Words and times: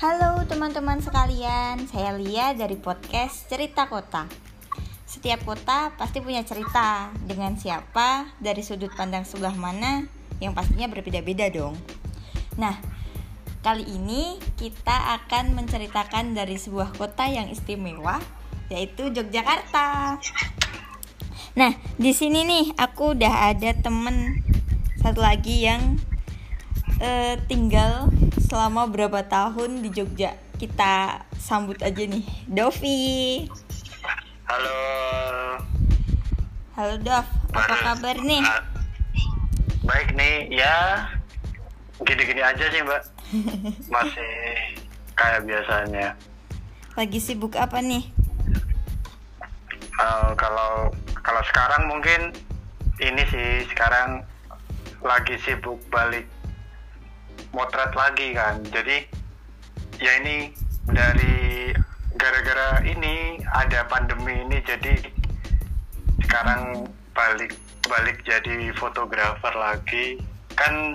Halo 0.00 0.48
teman-teman 0.48 0.96
sekalian, 1.04 1.84
saya 1.84 2.16
Lia 2.16 2.56
dari 2.56 2.72
podcast 2.80 3.44
Cerita 3.52 3.84
Kota. 3.84 4.24
Setiap 5.04 5.44
kota 5.44 5.92
pasti 5.92 6.24
punya 6.24 6.40
cerita 6.40 7.12
dengan 7.28 7.52
siapa, 7.60 8.32
dari 8.40 8.64
sudut 8.64 8.88
pandang 8.96 9.28
sebelah 9.28 9.52
mana, 9.52 10.08
yang 10.40 10.56
pastinya 10.56 10.88
berbeda-beda 10.88 11.52
dong. 11.52 11.76
Nah, 12.56 12.80
kali 13.60 13.84
ini 13.84 14.40
kita 14.56 15.20
akan 15.20 15.52
menceritakan 15.52 16.32
dari 16.32 16.56
sebuah 16.56 16.96
kota 16.96 17.28
yang 17.28 17.52
istimewa, 17.52 18.24
yaitu 18.72 19.12
Yogyakarta. 19.12 20.16
Nah, 21.60 21.76
di 22.00 22.12
sini 22.16 22.48
nih 22.48 22.72
aku 22.80 23.20
udah 23.20 23.52
ada 23.52 23.76
temen 23.76 24.40
satu 25.04 25.20
lagi 25.20 25.68
yang 25.68 26.00
uh, 27.00 27.34
tinggal 27.48 28.12
selama 28.46 28.86
berapa 28.86 29.24
tahun 29.24 29.80
di 29.82 29.88
Jogja. 29.90 30.36
Kita 30.60 31.24
sambut 31.40 31.80
aja 31.80 32.04
nih, 32.04 32.24
Dovi. 32.44 33.48
Halo. 34.44 34.80
Halo 36.76 36.94
Dov, 37.00 37.26
apa 37.52 37.74
kabar 37.76 38.16
nih? 38.20 38.40
Ah, 38.44 38.64
Baik 39.84 40.12
nih, 40.16 40.48
ya 40.52 41.08
gini-gini 42.04 42.40
aja 42.40 42.64
sih 42.72 42.80
mbak. 42.80 43.02
Masih 43.92 44.32
kayak 45.16 45.44
biasanya. 45.44 46.16
Lagi 46.96 47.20
sibuk 47.20 47.56
apa 47.56 47.84
nih? 47.84 48.04
Eh, 50.00 50.30
kalau 50.40 50.88
kalau 51.20 51.42
sekarang 51.52 51.84
mungkin 51.84 52.32
ini 53.00 53.22
sih 53.28 53.68
sekarang 53.68 54.24
lagi 55.04 55.36
sibuk 55.44 55.76
balik 55.92 56.24
motret 57.54 57.92
lagi 57.94 58.34
kan. 58.34 58.62
Jadi 58.68 59.06
ya 60.00 60.12
ini 60.22 60.54
dari 60.90 61.70
gara-gara 62.16 62.82
ini 62.84 63.40
ada 63.52 63.86
pandemi 63.86 64.44
ini 64.44 64.58
jadi 64.64 64.96
sekarang 66.24 66.88
balik 67.16 67.56
balik 67.88 68.22
jadi 68.22 68.70
fotografer 68.76 69.54
lagi 69.56 70.20
kan 70.54 70.94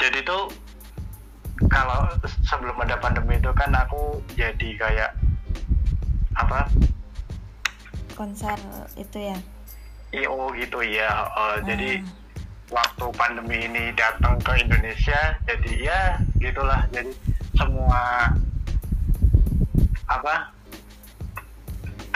jadi 0.00 0.22
tuh 0.24 0.50
kalau 1.70 2.08
sebelum 2.46 2.74
ada 2.82 2.98
pandemi 2.98 3.36
itu 3.38 3.50
kan 3.54 3.70
aku 3.74 4.22
jadi 4.34 4.68
kayak 4.78 5.12
apa 6.34 6.66
Konser 8.14 8.54
itu 8.94 9.18
ya? 9.18 9.38
IO 10.14 10.54
gitu 10.54 10.78
ya. 10.86 11.26
Uh, 11.34 11.58
Jadi 11.66 11.98
waktu 12.72 13.06
pandemi 13.16 13.68
ini 13.68 13.92
datang 13.92 14.40
ke 14.40 14.64
Indonesia, 14.64 15.36
jadi 15.44 15.72
ya 15.80 16.00
gitulah. 16.40 16.84
Jadi 16.92 17.12
semua 17.56 18.32
apa 20.08 20.52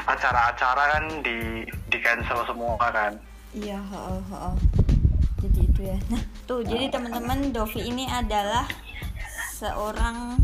acara-acara 0.08 0.82
kan 0.96 1.04
di 1.20 1.68
di 1.92 1.98
cancel 2.00 2.44
semua 2.48 2.76
kan. 2.80 3.12
Iya, 3.52 3.80
heeh, 3.80 4.20
heeh. 4.32 4.54
Jadi 5.38 5.60
itu 5.64 5.80
ya. 5.84 5.98
Nah, 6.10 6.22
tuh 6.48 6.60
jadi 6.64 6.90
teman-teman 6.90 7.52
Dovi 7.52 7.86
ini 7.86 8.08
adalah 8.08 8.66
seorang 9.54 10.38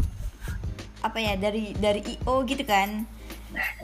apa 1.05 1.19
ya 1.20 1.36
dari 1.36 1.77
dari 1.77 2.00
IO 2.00 2.44
gitu 2.48 2.64
kan. 2.64 3.08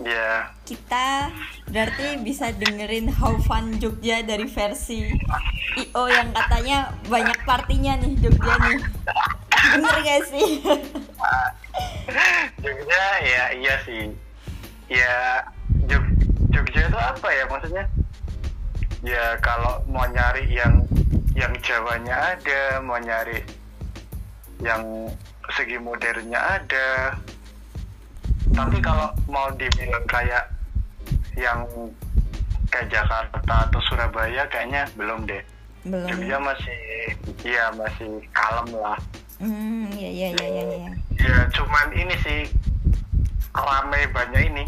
Ya, 0.03 0.51
Kita 0.67 1.31
berarti 1.71 2.19
bisa 2.23 2.51
dengerin 2.51 3.07
How 3.15 3.39
Fun 3.47 3.79
Jogja 3.79 4.23
dari 4.27 4.51
versi 4.51 5.07
IO 5.79 6.05
yang 6.11 6.35
katanya 6.35 6.91
banyak 7.07 7.39
partinya 7.47 7.95
nih 8.03 8.19
Jogja 8.19 8.55
nih. 8.67 8.79
Bener 9.77 9.97
gak 10.03 10.23
sih? 10.27 10.49
Jogja 12.63 13.05
ya 13.23 13.45
iya 13.55 13.75
sih. 13.87 14.11
Ya 14.91 15.47
Jog, 15.87 16.05
Jogja 16.51 16.91
itu 16.91 16.99
apa 16.99 17.29
ya 17.31 17.45
maksudnya? 17.47 17.85
Ya 19.07 19.25
kalau 19.41 19.81
mau 19.87 20.05
nyari 20.11 20.51
yang 20.51 20.83
yang 21.39 21.55
Jawanya 21.63 22.37
ada, 22.37 22.83
mau 22.83 22.99
nyari 22.99 23.47
yang 24.61 25.09
segi 25.55 25.79
modernnya 25.79 26.37
ada. 26.37 27.17
Tapi 28.61 28.79
kalau 28.85 29.09
mau 29.31 29.49
dibilang 29.57 30.05
kayak 30.05 30.53
yang 31.39 31.65
kayak 32.69 32.93
Jakarta 32.93 33.41
atau 33.41 33.81
Surabaya 33.89 34.45
kayaknya 34.53 34.85
belum 35.01 35.25
deh. 35.25 35.41
Belum. 35.89 36.05
Jogja 36.13 36.37
masih 36.37 36.79
iya 37.41 37.73
masih 37.73 38.21
kalem 38.37 38.69
lah. 38.77 39.01
Hmm, 39.41 39.89
iya 39.97 40.13
iya 40.13 40.29
iya 40.37 40.49
iya. 40.53 40.65
iya. 40.77 40.91
Ya 41.17 41.37
cuman 41.57 41.89
ini 41.97 42.15
sih 42.21 42.41
rame 43.57 44.01
banyak 44.13 44.43
ini 44.53 44.65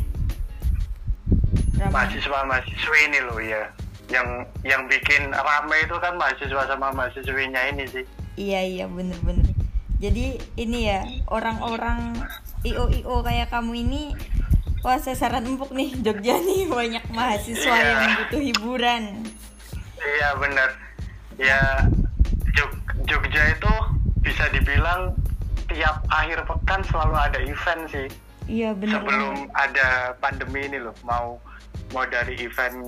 Ramai. 1.77 1.93
mahasiswa 1.93 2.39
mahasiswa 2.49 2.97
ini 3.05 3.19
loh 3.29 3.39
ya 3.39 3.69
yang 4.09 4.49
yang 4.65 4.89
bikin 4.89 5.31
rame 5.33 5.77
itu 5.85 5.97
kan 6.01 6.17
mahasiswa 6.17 6.65
sama 6.67 6.89
mahasiswinya 6.97 7.61
ini 7.73 7.85
sih 7.93 8.05
Iya 8.33 8.61
iya 8.65 8.85
bener-bener. 8.89 9.53
Jadi 10.01 10.41
ini 10.57 10.89
ya 10.89 11.05
orang-orang 11.29 12.17
IO 12.65 12.87
IO 12.89 13.15
kayak 13.21 13.49
kamu 13.49 13.83
ini 13.83 14.03
wah 14.81 14.97
sasaran 14.97 15.43
empuk 15.45 15.71
nih 15.71 15.95
Jogja 15.99 16.37
nih 16.37 16.67
banyak 16.73 17.05
mahasiswa 17.09 17.71
Iya. 17.73 17.91
yang 17.97 18.13
butuh 18.21 18.43
hiburan. 18.43 19.03
iya 20.01 20.29
bener 20.35 20.71
ya 21.37 21.61
Jog- 22.53 22.79
Jogja 23.05 23.43
itu 23.51 23.73
bisa 24.21 24.47
dibilang 24.49 25.15
tiap 25.67 26.03
akhir 26.09 26.43
pekan 26.43 26.83
selalu 26.85 27.15
ada 27.17 27.39
event 27.41 27.83
sih 27.89 28.09
Iya 28.45 28.75
bener. 28.75 28.99
sebelum 28.99 29.47
ada 29.53 29.89
pandemi 30.19 30.67
ini 30.67 30.79
loh 30.79 30.95
mau 31.03 31.39
mau 31.91 32.05
dari 32.05 32.35
event 32.41 32.79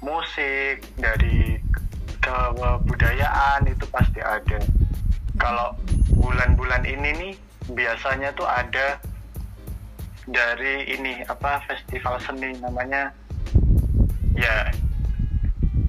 musik 0.00 0.82
dari 0.96 1.62
kebudayaan 2.18 3.66
itu 3.66 3.86
pasti 3.88 4.18
ada 4.18 4.58
kalau 5.36 5.74
bulan-bulan 6.12 6.82
ini 6.82 7.10
nih 7.14 7.32
biasanya 7.68 8.34
tuh 8.34 8.44
ada 8.44 8.98
dari 10.24 10.86
ini 10.88 11.22
apa 11.26 11.62
festival 11.66 12.18
seni 12.18 12.54
namanya. 12.58 13.10
Ya 14.32 14.70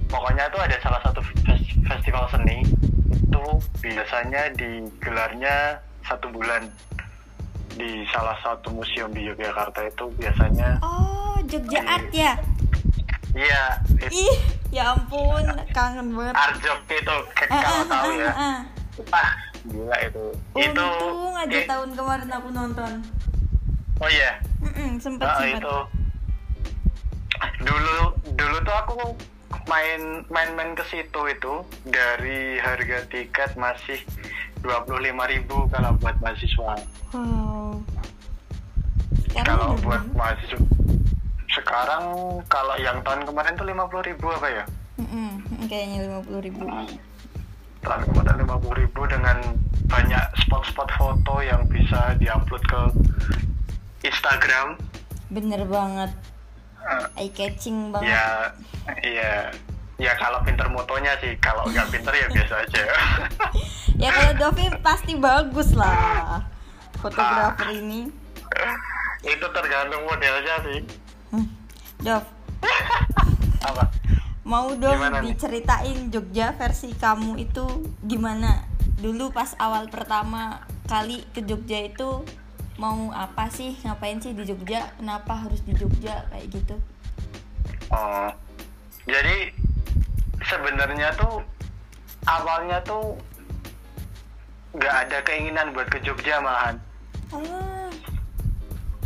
pokoknya 0.07 0.49
tuh 0.49 0.61
ada 0.61 0.77
salah 0.81 1.01
satu 1.01 1.21
fes- 1.45 1.73
festival 1.85 2.25
seni. 2.29 2.61
Itu 3.09 3.43
biasanya 3.79 4.53
digelarnya 4.53 5.79
satu 6.05 6.29
bulan. 6.29 6.69
Di 7.73 8.05
salah 8.13 8.37
satu 8.45 8.69
museum 8.69 9.09
di 9.09 9.25
Yogyakarta 9.25 9.81
itu 9.85 10.05
biasanya. 10.17 10.77
Oh 10.85 11.41
Jogja 11.49 11.81
Art 11.83 12.09
ya? 12.13 12.37
iya 13.33 13.81
it- 13.97 14.13
Ih 14.13 14.37
ya 14.69 14.93
ampun 14.93 15.41
kangen 15.73 16.13
banget. 16.13 16.37
Arjok 16.37 16.79
itu 16.85 17.17
Ah, 17.49 17.61
kalau 17.65 17.81
ah, 17.81 17.85
tahu 17.89 18.05
ah, 18.05 18.13
ya. 18.13 18.31
ah 18.37 18.57
gila 19.65 19.97
itu 20.01 20.23
itu 20.53 20.75
Untung 20.75 21.33
aja 21.33 21.55
eh, 21.55 21.65
tahun 21.65 21.89
kemarin 21.93 22.29
aku 22.29 22.49
nonton. 22.49 22.91
oh 23.97 24.09
iya 24.09 24.31
Mm-mm, 24.59 24.97
sempet 24.97 25.23
Ah, 25.23 25.37
sempet. 25.37 25.59
itu 25.59 25.77
dulu 27.59 27.97
dulu 28.33 28.57
tuh 28.59 28.75
aku 28.77 28.93
main 29.65 30.01
main-main 30.27 30.73
ke 30.73 30.83
situ 30.85 31.21
itu 31.25 31.53
dari 31.85 32.57
harga 32.57 33.07
tiket 33.07 33.55
masih 33.55 33.99
25.000 34.59 35.11
kalau 35.69 35.91
buat 35.97 36.15
mahasiswa. 36.19 36.73
Wow. 37.11 37.79
Sekarang 39.25 39.45
kalau 39.45 39.67
udah 39.69 39.81
buat 39.81 40.01
berapa? 40.03 40.17
mahasiswa 40.17 40.59
sekarang 41.53 42.03
kalau 42.47 42.75
yang 42.75 42.97
tahun 43.01 43.23
kemarin 43.23 43.53
tuh 43.53 43.67
50.000 43.67 43.77
apa 44.17 44.47
ya? 44.49 44.63
Mm-mm, 44.95 45.29
kayaknya 45.65 45.97
lima 46.03 46.19
puluh 46.21 46.39
ribu. 46.39 46.65
Tahun 47.83 48.01
kemarin 48.05 48.35
50.000 48.41 48.87
dengan 49.09 49.37
banyak 49.85 50.25
spot-spot 50.39 50.89
foto 50.93 51.35
yang 51.39 51.67
bisa 51.67 52.15
diupload 52.15 52.63
ke 52.63 52.81
Instagram. 54.01 54.79
Bener 55.29 55.63
banget. 55.63 56.11
Eh, 57.15 57.21
Eye 57.21 57.31
catching 57.31 57.89
banget. 57.89 58.11
ya 58.11 58.27
iya 58.99 59.33
ya 59.95 60.11
kalau 60.13 60.43
pinter 60.43 60.67
motonya 60.67 61.15
sih 61.17 61.31
kalau 61.37 61.63
nggak 61.65 61.87
pinter 61.87 62.11
ya 62.11 62.27
biasa 62.27 62.53
aja 62.59 62.83
Ya 64.03 64.11
kalau 64.11 64.33
Dovi 64.37 64.67
pasti 64.81 65.15
bagus 65.15 65.71
lah 65.71 66.43
fotografer 66.97 67.63
Ah. 67.63 67.71
ini. 67.73 68.11
itu 69.23 69.45
tergantung 69.49 70.03
modelnya 70.03 70.55
sih 70.61 70.79
Hmm. 71.31 71.47
Dov, 71.97 72.23
apa 73.65 73.83
mau 74.43 74.75
dong 74.75 74.99
Gimana 74.99 75.23
nih? 75.23 75.33
diceritain 75.33 76.11
Jogja 76.11 76.51
versi 76.55 76.91
kamu 76.95 77.39
itu 77.39 77.65
gimana? 78.03 78.67
Dulu 78.99 79.31
pas 79.31 79.55
awal 79.59 79.87
pertama 79.87 80.63
kali 80.87 81.23
ke 81.31 81.43
Jogja 81.43 81.79
itu 81.87 82.23
mau 82.75 83.11
apa 83.15 83.47
sih? 83.47 83.79
Ngapain 83.83 84.19
sih 84.19 84.35
di 84.35 84.43
Jogja? 84.43 84.91
Kenapa 84.99 85.47
harus 85.47 85.63
di 85.63 85.71
Jogja 85.73 86.27
kayak 86.31 86.47
gitu? 86.51 86.75
oh 87.93 88.31
jadi 89.05 89.53
sebenarnya 90.41 91.13
tuh 91.13 91.45
awalnya 92.25 92.81
tuh 92.81 93.13
nggak 94.73 94.95
ada 95.05 95.17
keinginan 95.21 95.69
buat 95.77 95.85
ke 95.93 96.01
Jogja 96.01 96.41
malahan 96.41 96.81
Oh. 97.29 97.89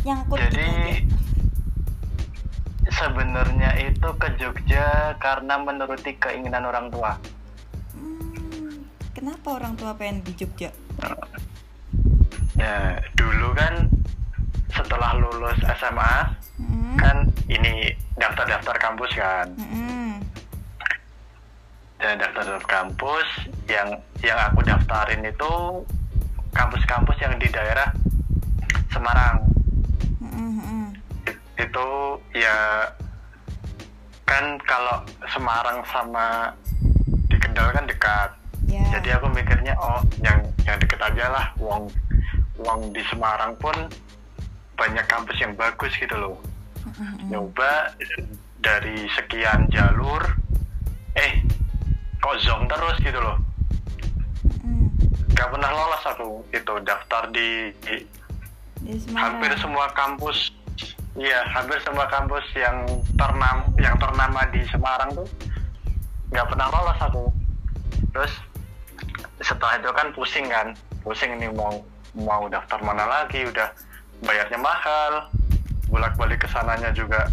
Nyangkut 0.04 0.36
Jadi 0.36 0.52
gitu 0.52 0.64
aja. 0.64 1.17
Sebenarnya 2.98 3.70
itu 3.78 4.08
ke 4.18 4.28
Jogja 4.36 5.14
karena 5.22 5.54
menuruti 5.58 6.18
keinginan 6.18 6.66
orang 6.66 6.90
tua. 6.90 7.14
Hmm, 7.94 8.84
kenapa 9.14 9.62
orang 9.62 9.78
tua 9.78 9.94
pengen 9.94 10.26
di 10.26 10.34
Jogja? 10.34 10.74
Ya, 12.58 12.98
dulu 13.14 13.54
kan 13.54 13.86
setelah 14.74 15.14
lulus 15.16 15.58
SMA 15.78 16.14
Hmm. 16.58 16.98
kan 16.98 17.16
ini 17.46 17.94
daftar-daftar 18.18 18.74
kampus 18.82 19.14
kan. 19.14 19.46
Mm-mm. 19.54 20.18
Dan 22.02 22.18
daftar-daftar 22.18 22.66
kampus 22.66 23.28
yang 23.70 23.94
yang 24.26 24.38
aku 24.50 24.66
daftarin 24.66 25.22
itu 25.22 25.52
kampus-kampus 26.50 27.14
yang 27.22 27.38
di 27.38 27.46
daerah 27.46 27.94
Semarang. 28.90 29.47
Itu 31.58 31.88
ya 32.32 32.88
kan 34.24 34.56
kalau 34.64 35.02
Semarang 35.34 35.82
sama 35.90 36.54
di 37.28 37.36
Kendal 37.36 37.74
kan 37.74 37.84
dekat. 37.84 38.30
Ya. 38.68 38.84
Jadi 38.94 39.16
aku 39.16 39.32
mikirnya 39.32 39.74
oh 39.80 40.00
yang 40.20 40.44
yang 40.64 40.76
deket 40.78 41.00
aja 41.00 41.28
lah. 41.28 41.46
Wong 41.58 41.90
Wong 42.58 42.90
di 42.90 43.02
Semarang 43.10 43.54
pun 43.58 43.74
banyak 44.78 45.06
kampus 45.10 45.38
yang 45.42 45.54
bagus 45.58 45.90
gitu 45.98 46.14
loh. 46.14 46.36
Mm-mm. 46.86 47.30
Nyoba 47.30 47.94
dari 48.58 49.06
sekian 49.14 49.70
jalur, 49.70 50.22
eh 51.14 51.42
kok 52.18 52.38
zong 52.42 52.66
terus 52.66 52.98
gitu 53.02 53.18
loh. 53.18 53.38
Mm-mm. 54.62 54.90
Gak 55.34 55.50
pernah 55.54 55.70
lolos 55.70 56.04
aku 56.06 56.30
itu 56.50 56.74
daftar 56.82 57.30
di, 57.30 57.70
di 57.86 57.96
hampir 59.14 59.54
semua 59.58 59.90
kampus. 59.94 60.54
Iya, 61.18 61.42
hampir 61.50 61.82
semua 61.82 62.06
kampus 62.06 62.46
yang 62.54 62.86
ternam 63.18 63.66
yang 63.82 63.98
ternama 63.98 64.46
di 64.54 64.62
Semarang 64.70 65.10
tuh 65.18 65.26
nggak 66.30 66.46
pernah 66.46 66.70
lolos 66.70 66.98
aku. 67.02 67.24
Terus 68.14 68.32
setelah 69.42 69.82
itu 69.82 69.90
kan 69.90 70.08
pusing 70.14 70.46
kan, 70.46 70.78
pusing 71.02 71.34
ini 71.34 71.50
mau 71.50 71.82
mau 72.14 72.46
daftar 72.46 72.78
mana 72.86 73.02
lagi, 73.02 73.42
udah 73.50 73.66
bayarnya 74.22 74.62
mahal, 74.62 75.26
bolak-balik 75.90 76.38
ke 76.38 76.48
sananya 76.54 76.94
juga 76.94 77.26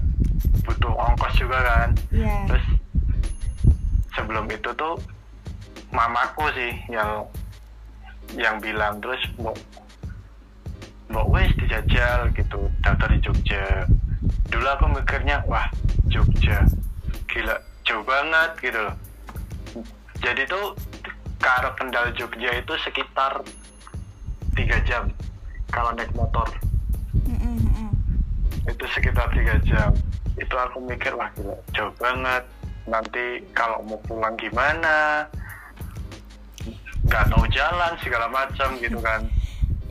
butuh 0.65 0.89
ongkos 0.89 1.37
juga 1.37 1.61
kan. 1.61 1.89
Iya. 2.09 2.49
Terus 2.49 2.65
sebelum 4.17 4.49
itu 4.49 4.73
tuh 4.73 4.97
mamaku 5.93 6.49
sih 6.57 6.73
yang 6.89 7.21
yang 8.33 8.57
bilang 8.57 8.97
terus 8.97 9.21
mau 11.15 11.31
wes 11.31 11.47
dijajal 11.55 12.27
gitu. 12.35 12.67
Daftar 12.83 13.07
di 13.07 13.23
Jogja. 13.23 13.87
Dulu 14.51 14.67
aku 14.67 14.85
mikirnya 14.91 15.39
wah 15.47 15.71
Jogja 16.11 16.67
gila 17.31 17.55
jauh 17.87 18.03
banget 18.03 18.51
gitu 18.59 18.79
loh. 18.83 18.95
Jadi 20.19 20.43
tuh 20.51 20.75
ke 21.39 21.47
arah 21.47 21.71
Kendal 21.79 22.11
Jogja 22.19 22.51
itu 22.59 22.73
sekitar 22.83 23.39
tiga 24.59 24.77
jam 24.83 25.07
kalau 25.71 25.95
naik 25.95 26.11
motor. 26.11 26.47
Mm-mm, 27.15 27.63
mm-mm. 27.63 27.89
itu 28.67 28.85
sekitar 28.91 29.31
tiga 29.31 29.55
jam. 29.63 29.95
Itu 30.35 30.55
aku 30.59 30.83
mikir 30.83 31.15
wah 31.15 31.31
gila 31.39 31.55
jauh 31.71 31.95
banget. 31.95 32.43
Nanti 32.91 33.39
kalau 33.55 33.79
mau 33.87 33.97
pulang 34.03 34.35
gimana? 34.35 35.23
Nggak 37.07 37.23
tahu 37.31 37.45
jalan 37.55 37.93
segala 38.03 38.27
macam 38.27 38.75
gitu 38.83 38.99
kan 38.99 39.23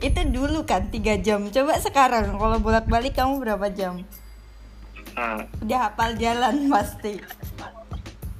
Itu 0.05 0.21
dulu 0.29 0.61
kan 0.63 0.85
tiga 0.87 1.17
jam. 1.17 1.49
Coba 1.49 1.81
sekarang 1.81 2.37
kalau 2.37 2.57
bolak-balik 2.59 3.17
kamu 3.17 3.41
berapa 3.41 3.65
jam? 3.69 4.05
hmm. 5.11 5.39
Udah 5.61 5.89
hafal 5.89 6.13
jalan 6.15 6.55
pasti. 6.73 7.17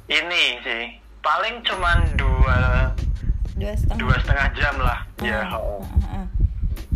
ini 0.06 0.62
sih 0.62 0.84
paling 1.20 1.66
cuman 1.66 2.06
dua 2.14 2.58
Dua 3.58 3.74
setengah. 3.74 3.98
dua 3.98 4.16
setengah 4.22 4.48
jam 4.54 4.76
lah 4.78 5.00
ya 5.18 5.42
Ah, 5.42 5.58
oh. 5.58 5.82
ah, 5.82 6.22
ah. 6.22 6.28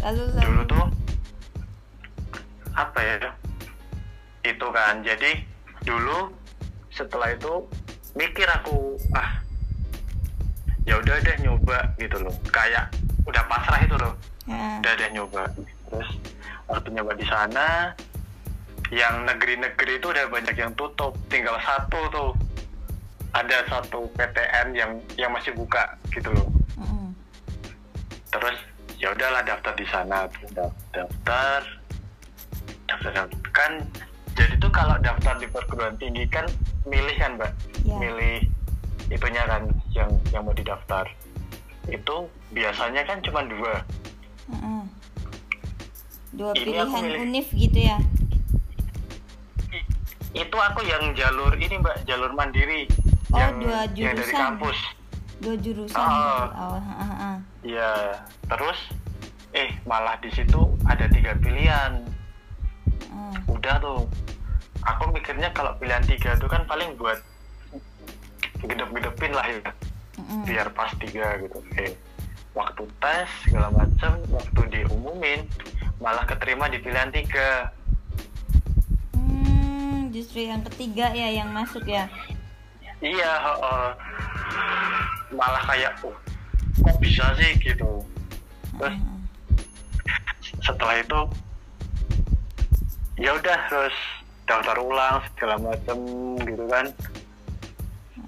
Lalu 0.06 0.24
lalu. 0.30 0.45
dulu 0.45 0.62
tuh 0.69 0.86
apa 2.71 3.00
ya 3.01 3.16
itu 4.45 4.66
kan 4.69 5.01
jadi 5.01 5.42
dulu 5.81 6.30
setelah 6.89 7.33
itu 7.33 7.66
mikir 8.13 8.45
aku 8.45 8.94
ah 9.12 9.42
ya 10.86 10.94
udah 10.95 11.16
deh 11.19 11.38
nyoba 11.42 11.81
gitu 11.98 12.21
loh 12.21 12.36
kayak 12.48 12.94
udah 13.25 13.42
pasrah 13.50 13.81
itu 13.81 13.98
loh 13.98 14.13
Ah, 14.50 14.81
udah 14.81 14.94
deh 14.98 15.10
nyoba. 15.13 15.44
Terus 15.90 16.10
waktu 16.66 16.88
nyoba 16.94 17.13
di 17.13 17.25
sana 17.30 17.94
yang 18.90 19.24
negeri-negeri 19.30 20.01
itu 20.01 20.07
udah 20.10 20.25
banyak 20.34 20.56
yang 20.57 20.74
tutup. 20.74 21.13
Tinggal 21.30 21.56
satu 21.62 22.00
tuh. 22.10 22.31
Ada 23.30 23.62
satu 23.69 24.10
PTN 24.18 24.74
yang 24.74 24.92
yang 25.13 25.30
masih 25.30 25.54
buka 25.54 25.86
gitu 26.10 26.34
loh. 26.34 26.50
Mm-mm. 26.81 27.13
terus 28.34 28.57
ya 28.98 29.13
udahlah 29.13 29.46
daftar 29.46 29.74
di 29.78 29.86
sana. 29.86 30.25
Daftar. 30.50 30.74
Daftar 30.98 31.62
daftar 32.90 33.25
kan 33.54 33.86
jadi 34.34 34.56
tuh 34.57 34.72
kalau 34.74 34.98
daftar 35.04 35.38
di 35.38 35.45
perguruan 35.45 35.94
tinggi 36.02 36.25
kan 36.25 36.50
milih 36.90 37.13
kan 37.22 37.38
mbak? 37.38 37.54
Iya. 37.86 37.95
milih 38.02 38.38
itunya 39.13 39.44
kan 39.45 39.69
yang 39.94 40.10
yang 40.34 40.42
mau 40.42 40.56
didaftar. 40.57 41.06
Itu 41.86 42.25
biasanya 42.50 43.06
kan 43.06 43.22
cuma 43.22 43.45
dua 43.45 43.86
Dua 46.30 46.54
Ini 46.54 46.56
aku 46.56 46.63
pilihan 46.63 46.88
milih. 47.04 47.19
univ 47.25 47.48
gitu 47.51 47.80
ya. 47.80 47.98
Itu 50.31 50.56
aku 50.56 50.81
yang 50.84 51.12
jalur 51.13 51.54
ini 51.54 51.75
mbak 51.75 52.06
jalur 52.06 52.31
mandiri 52.31 52.86
Oh, 53.30 53.38
yang, 53.38 53.60
dua 53.60 53.86
yang 53.92 54.13
dari 54.16 54.25
jurusan. 54.25 54.38
kampus 54.40 54.78
Dua 55.40 55.56
jurusan. 55.56 55.98
Ah. 55.98 56.50
Oh, 56.50 56.75
ah, 56.75 56.94
ah, 56.98 57.13
ah. 57.19 57.36
ya 57.62 57.92
terus 58.46 58.78
eh 59.51 59.74
malah 59.84 60.18
di 60.18 60.30
situ 60.30 60.57
ada 60.84 61.06
tiga 61.07 61.34
pilihan 61.36 62.06
Ah. 63.07 63.34
udah 63.48 63.75
tuh 63.80 64.00
aku 64.81 65.10
mikirnya 65.12 65.50
kalau 65.52 65.74
pilihan 65.75 66.02
tiga 66.04 66.34
itu 66.34 66.45
kan 66.45 66.66
paling 66.66 66.94
buat 66.95 67.18
gedep-gedepin 68.60 69.31
lah 69.31 69.45
ya 69.45 69.62
Mm-mm. 70.16 70.42
biar 70.44 70.68
pas 70.69 70.90
tiga 70.95 71.38
gitu 71.38 71.57
eh 71.75 71.94
waktu 72.59 72.83
tes 72.99 73.23
segala 73.42 73.71
macam 73.71 74.19
waktu 74.28 74.61
diumumin 74.69 75.47
malah 75.97 76.28
keterima 76.28 76.68
di 76.68 76.78
pilihan 76.78 77.07
tiga 77.09 77.71
Hmm, 79.16 80.11
justru 80.11 80.44
yang 80.44 80.59
ketiga 80.66 81.11
ya 81.11 81.31
yang 81.31 81.49
masuk 81.49 81.85
ya. 81.85 82.11
iya 82.99 83.31
heeh. 83.39 83.87
malah 85.31 85.63
kayak 85.63 85.95
oh, 86.01 86.11
kok 86.81 86.97
bisa 86.99 87.23
sih 87.33 87.56
gitu 87.57 88.04
terus 88.75 88.92
Ah, 88.92 89.16
setelah 90.61 90.95
itu 90.97 91.19
ya 93.16 93.31
udah 93.31 93.57
terus 93.68 93.95
daftar 94.44 94.75
ulang 94.75 95.21
segala 95.31 95.56
macam 95.61 95.97
gitu 96.42 96.66
kan 96.68 96.85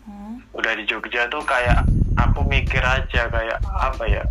ah. 0.05 0.35
udah 0.53 0.71
di 0.71 0.83
Jogja 0.85 1.27
tuh 1.27 1.41
kayak 1.41 1.83
aku 2.17 2.43
mikir 2.47 2.81
aja 2.83 3.27
kayak 3.31 3.59
apa 3.63 4.03
ya? 4.07 4.23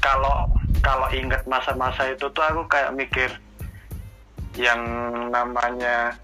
Kalau 0.00 0.48
kalau 0.80 1.08
ingat 1.12 1.44
masa-masa 1.44 2.08
itu 2.08 2.28
tuh 2.32 2.44
aku 2.44 2.64
kayak 2.68 2.96
mikir 2.96 3.30
yang 4.56 4.80
namanya 5.28 6.16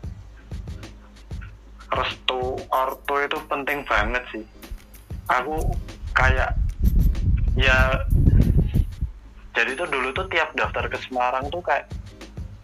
restu 1.93 2.57
ortu 2.73 3.15
itu 3.23 3.39
penting 3.47 3.85
banget 3.85 4.25
sih. 4.33 4.45
Aku 5.29 5.61
kayak 6.17 6.57
ya 7.57 8.05
jadi 9.57 9.73
tuh 9.73 9.89
dulu 9.89 10.13
tuh 10.13 10.29
tiap 10.29 10.53
daftar 10.53 10.85
ke 10.89 11.01
Semarang 11.09 11.49
tuh 11.49 11.65
kayak 11.65 11.89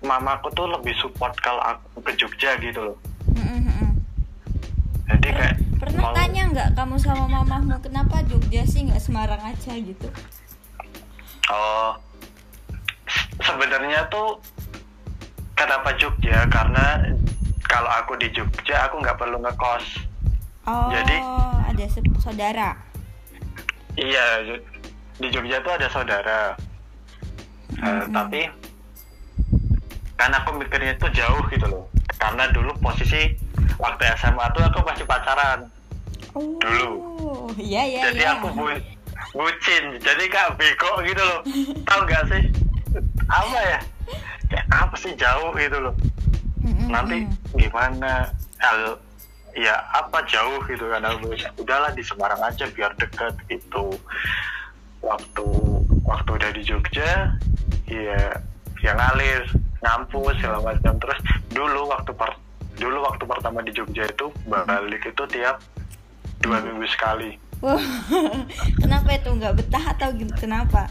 mamaku 0.05 0.53
tuh 0.53 0.69
lebih 0.69 0.93
support 1.01 1.33
kalau 1.41 1.63
aku 1.63 2.05
ke 2.05 2.13
Jogja 2.21 2.59
gitu 2.61 2.93
loh. 2.93 2.99
Jadi 5.09 5.29
kayak 5.33 5.57
Pernah 5.93 6.09
mau- 6.09 6.17
tanya 6.17 6.43
nggak 6.49 6.69
kamu 6.73 6.97
sama 6.97 7.25
mamahmu 7.29 7.77
kenapa 7.79 8.25
Jogja 8.25 8.65
sih 8.65 8.89
nggak 8.89 8.97
Semarang 8.97 9.39
aja 9.39 9.73
gitu? 9.75 10.09
Oh, 11.47 11.93
se- 13.05 13.29
sebenarnya 13.39 14.09
tuh 14.09 14.41
kenapa 15.53 15.93
Jogja? 15.95 16.49
Karena 16.49 17.05
kalau 17.63 17.93
aku 17.93 18.17
di 18.17 18.33
Jogja 18.33 18.89
aku 18.89 18.99
nggak 18.99 19.21
perlu 19.21 19.37
ngekos. 19.39 19.85
Oh, 20.65 20.89
Jadi- 20.89 21.21
ada 21.69 21.85
saudara. 22.19 22.73
Iya, 23.93 24.57
di 25.19 25.29
Jogja 25.29 25.61
tuh 25.61 25.77
ada 25.77 25.89
saudara. 25.89 26.57
Eh, 27.73 27.85
Mm-mm. 27.85 28.13
tapi 28.13 28.49
kan 30.15 30.33
aku 30.33 30.57
mikirnya 30.57 30.97
tuh 30.97 31.11
jauh 31.11 31.43
gitu 31.49 31.67
loh. 31.67 31.85
Karena 32.17 32.49
dulu 32.49 32.73
posisi 32.79 33.35
waktu 33.77 34.03
SMA 34.15 34.47
tuh 34.53 34.63
aku 34.63 34.81
masih 34.83 35.05
pacaran. 35.05 35.69
Oh, 36.33 36.57
dulu. 36.61 36.91
Iya 37.61 37.83
iya 37.85 38.01
Jadi 38.09 38.23
iya. 38.25 38.41
aku 38.41 38.49
bu 38.57 38.65
bucin. 39.33 39.85
Jadi 40.01 40.25
kayak 40.29 40.57
bego 40.57 40.93
gitu 41.05 41.23
loh. 41.23 41.41
Tahu 41.85 42.01
nggak 42.09 42.25
sih? 42.33 42.43
apa 43.33 43.59
ya 43.65 43.81
kayak 44.53 44.67
apa 44.69 44.95
sih 45.01 45.13
jauh 45.17 45.51
gitu 45.57 45.79
loh 45.81 45.95
nanti 46.89 47.27
gimana 47.57 48.29
hal 48.61 49.01
ya 49.57 49.81
apa 49.93 50.25
jauh 50.29 50.61
gitu 50.69 50.89
kan 50.89 51.05
udahlah 51.59 51.91
di 51.93 52.03
Semarang 52.05 52.41
aja 52.41 52.69
biar 52.73 52.93
deket 52.97 53.35
gitu 53.49 53.97
waktu 55.03 55.47
waktu 56.07 56.31
udah 56.31 56.51
di 56.55 56.63
Jogja 56.63 57.37
ya 57.89 58.23
ya 58.81 58.93
ngalir 58.95 59.43
ngampus 59.83 60.39
segala 60.39 60.63
macam 60.63 60.95
terus 61.03 61.19
dulu 61.51 61.91
waktu 61.91 62.13
per, 62.15 62.31
dulu 62.79 63.03
waktu 63.03 63.25
pertama 63.27 63.59
di 63.67 63.75
Jogja 63.75 64.07
itu 64.07 64.31
balik 64.47 65.03
itu 65.03 65.23
tiap 65.33 65.59
dua 66.43 66.59
minggu 66.61 66.87
sekali. 66.91 67.39
Kenapa 68.83 69.09
itu? 69.15 69.31
Nggak 69.31 69.55
betah 69.63 69.85
atau 69.95 70.11
kenapa? 70.35 70.91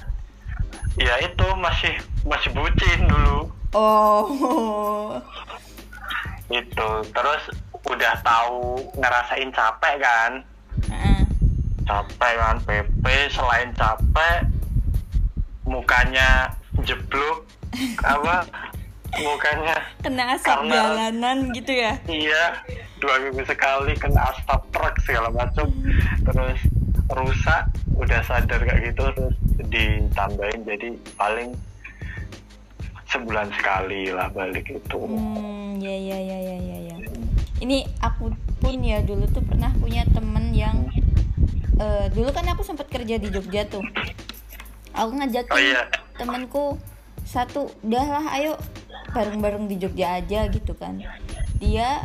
ya 1.00 1.15
itu 1.24 1.46
masih 1.55 1.93
masih 2.27 2.51
bucin 2.51 3.00
dulu. 3.08 3.48
Oh, 3.72 5.15
itu 6.51 6.89
terus 7.15 7.43
udah 7.88 8.13
tahu 8.20 8.84
ngerasain 9.00 9.51
capek 9.55 9.96
kan? 10.03 10.31
Heeh. 10.91 11.24
capek 11.88 12.34
kan 12.39 12.55
PP 12.67 13.03
selain 13.31 13.72
capek 13.75 14.48
mukanya 15.63 16.51
jeblok. 16.84 17.48
Apa 18.03 18.43
mukanya 19.13 19.75
kena 20.00 20.24
asap 20.34 20.56
Karena- 20.58 20.72
jalanan 20.74 21.38
gitu 21.51 21.72
ya? 21.74 21.94
iya 22.06 22.44
dua 22.98 23.20
minggu 23.20 23.44
sekali 23.44 23.91
kena 23.96 24.32
asap 24.32 24.62
truk 24.70 24.96
segala 25.01 25.27
macam 25.30 25.68
terus 26.24 26.60
rusak 27.08 27.63
udah 27.94 28.22
sadar 28.24 28.62
kayak 28.62 28.82
gitu 28.88 29.03
terus 29.12 29.36
ditambahin 29.68 30.63
jadi 30.63 30.89
paling 31.13 31.51
sebulan 33.06 33.51
sekali 33.51 34.08
lah 34.08 34.32
balik 34.32 34.63
itu 34.65 34.96
Hmm, 34.98 35.75
ya 35.77 35.91
ya 35.91 36.18
ya 36.18 36.38
ya 36.39 36.58
ya 36.58 36.77
ya. 36.88 36.96
Ini 37.60 37.84
aku 38.00 38.32
pun 38.58 38.80
ya 38.80 39.03
dulu 39.03 39.27
tuh 39.27 39.44
pernah 39.44 39.68
punya 39.75 40.08
temen 40.08 40.50
yang 40.51 40.88
eh, 41.75 42.08
dulu 42.08 42.32
kan 42.32 42.48
aku 42.48 42.63
sempat 42.63 42.88
kerja 42.88 43.18
di 43.18 43.27
Jogja 43.27 43.68
tuh. 43.68 43.84
Aku 44.94 45.12
ngajakin 45.13 45.51
Oh, 45.51 45.60
iya. 45.60 45.84
temenku 46.15 46.80
satu, 47.31 47.71
udahlah 47.79 48.27
ayo 48.35 48.59
bareng-bareng 49.15 49.71
di 49.71 49.79
Jogja 49.79 50.19
aja 50.19 50.51
gitu 50.51 50.75
kan. 50.75 51.00
Dia 51.63 52.03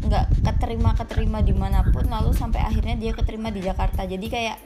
nggak 0.00 0.44
keterima 0.44 0.92
keterima 0.96 1.38
di 1.40 1.56
mana 1.56 1.80
pun 1.88 2.04
lalu 2.04 2.36
sampai 2.36 2.60
akhirnya 2.60 3.00
dia 3.00 3.12
keterima 3.16 3.48
di 3.48 3.64
Jakarta. 3.64 4.04
Jadi 4.04 4.26
kayak 4.28 4.60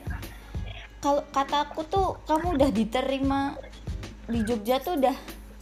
kalau 0.99 1.23
kataku 1.31 1.87
tuh 1.87 2.19
kamu 2.27 2.59
udah 2.59 2.71
diterima 2.75 3.41
di 4.27 4.41
Jogja 4.43 4.83
tuh 4.83 4.99
udah 4.99 5.15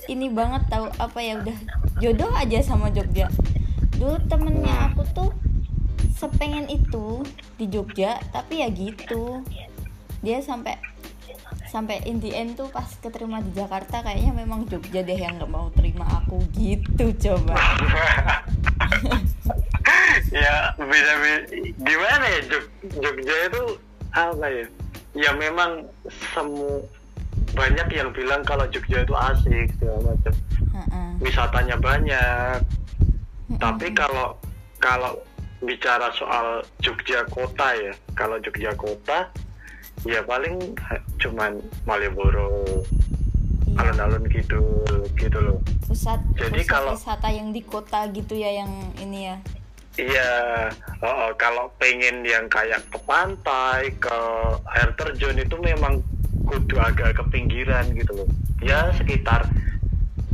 ini 0.09 0.33
banget 0.33 0.67
tahu 0.71 0.87
apa 0.99 1.19
ya 1.19 1.39
udah 1.39 1.59
jodoh 2.01 2.33
aja 2.33 2.59
sama 2.65 2.89
Jogja. 2.89 3.29
Dulu 4.01 4.17
temennya 4.33 4.93
aku 4.93 5.03
tuh 5.13 5.31
sepengen 6.17 6.71
itu 6.71 7.27
di 7.59 7.67
Jogja 7.69 8.17
tapi 8.33 8.63
ya 8.65 8.69
gitu. 8.73 9.43
Dia 10.23 10.39
sampai 10.39 10.79
sampai 11.73 12.05
in 12.05 12.21
the 12.21 12.37
end 12.37 12.53
tuh 12.53 12.69
pas 12.69 12.85
keterima 13.01 13.41
di 13.41 13.49
Jakarta 13.57 14.05
kayaknya 14.05 14.37
memang 14.37 14.69
Jogja 14.69 15.01
deh 15.01 15.17
yang 15.17 15.41
nggak 15.41 15.49
mau 15.49 15.73
terima 15.73 16.05
aku 16.21 16.45
gitu 16.53 17.09
coba. 17.17 17.57
Ya 20.33 20.73
bisa 20.77 21.13
bi- 21.21 21.73
gimana 21.77 22.25
ya 22.25 22.41
Jog, 22.49 22.65
Jogja 23.01 23.37
itu 23.49 23.63
apa 24.13 24.47
ya? 24.49 24.67
Ya 25.13 25.31
memang 25.37 25.85
semu 26.33 26.81
banyak 27.53 27.89
yang 27.93 28.09
bilang 28.13 28.41
kalau 28.45 28.65
Jogja 28.69 29.05
itu 29.05 29.13
asik 29.13 29.69
segala 29.77 30.13
macam. 30.13 30.35
Heeh. 30.73 31.09
wisatanya 31.21 31.77
banyak. 31.77 32.61
Mm-mm. 33.49 33.61
tapi 33.61 33.93
kalau 33.93 34.33
kalau 34.81 35.21
bicara 35.61 36.09
soal 36.17 36.65
Jogja 36.81 37.21
kota 37.29 37.77
ya 37.77 37.93
kalau 38.17 38.41
Jogja 38.41 38.73
kota 38.73 39.29
ya 40.03 40.21
paling 40.23 40.59
cuman 41.19 41.59
Malioboro 41.85 42.51
Iya. 43.63 43.89
alun-alun 43.89 44.29
gitu 44.29 44.61
gitu 45.17 45.39
loh 45.41 45.57
pusat 45.89 46.21
Jadi 46.37 46.61
pusat 46.61 46.69
kalau- 46.69 46.93
wisata 46.93 47.29
yang 47.31 47.51
di 47.51 47.65
kota 47.65 48.05
gitu 48.11 48.35
ya 48.35 48.61
yang 48.61 48.69
ini 48.99 49.33
ya 49.33 49.37
Iya, 49.93 50.33
oh, 51.05 51.29
oh, 51.29 51.31
kalau 51.37 51.69
pengen 51.77 52.25
yang 52.25 52.49
kayak 52.49 52.81
ke 52.89 52.97
pantai, 53.05 53.93
ke 54.01 54.17
air 54.73 54.89
terjun 54.97 55.37
itu 55.37 55.53
memang 55.61 56.01
kudu 56.49 56.81
agak 56.81 57.13
ke 57.13 57.25
pinggiran 57.29 57.85
gitu 57.93 58.17
loh. 58.17 58.29
Ya 58.65 58.89
sekitar 58.97 59.45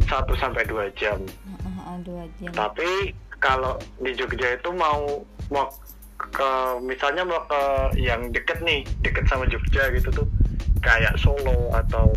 1 0.07 0.31
sampai 0.39 0.63
2 0.63 0.87
jam. 0.95 1.19
Heeh, 1.19 1.75
heeh, 1.75 1.97
dua 2.07 2.23
jam 2.39 2.55
Tapi 2.55 3.11
kalau 3.35 3.75
di 3.99 4.15
Jogja 4.15 4.55
itu 4.55 4.71
mau 4.71 5.27
mau 5.51 5.67
ke 6.19 6.51
misalnya 6.83 7.23
mau 7.23 7.41
ke 7.47 7.63
yang 8.03 8.35
deket 8.35 8.59
nih, 8.67 8.83
deket 9.07 9.25
sama 9.31 9.47
Jogja 9.47 9.87
gitu 9.95 10.11
tuh 10.11 10.27
kayak 10.83 11.15
Solo 11.19 11.71
atau 11.75 12.11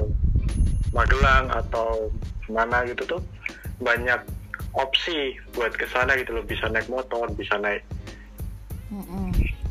Magelang 0.91 1.47
atau 1.53 2.11
mana 2.51 2.83
gitu 2.83 3.07
tuh 3.07 3.21
banyak 3.79 4.19
opsi 4.75 5.39
buat 5.55 5.71
ke 5.71 5.87
sana 5.87 6.19
gitu 6.19 6.35
loh. 6.35 6.43
Bisa 6.43 6.67
naik 6.67 6.89
motor 6.91 7.31
bisa 7.31 7.55
naik 7.61 7.85
Heeh. 8.91 9.29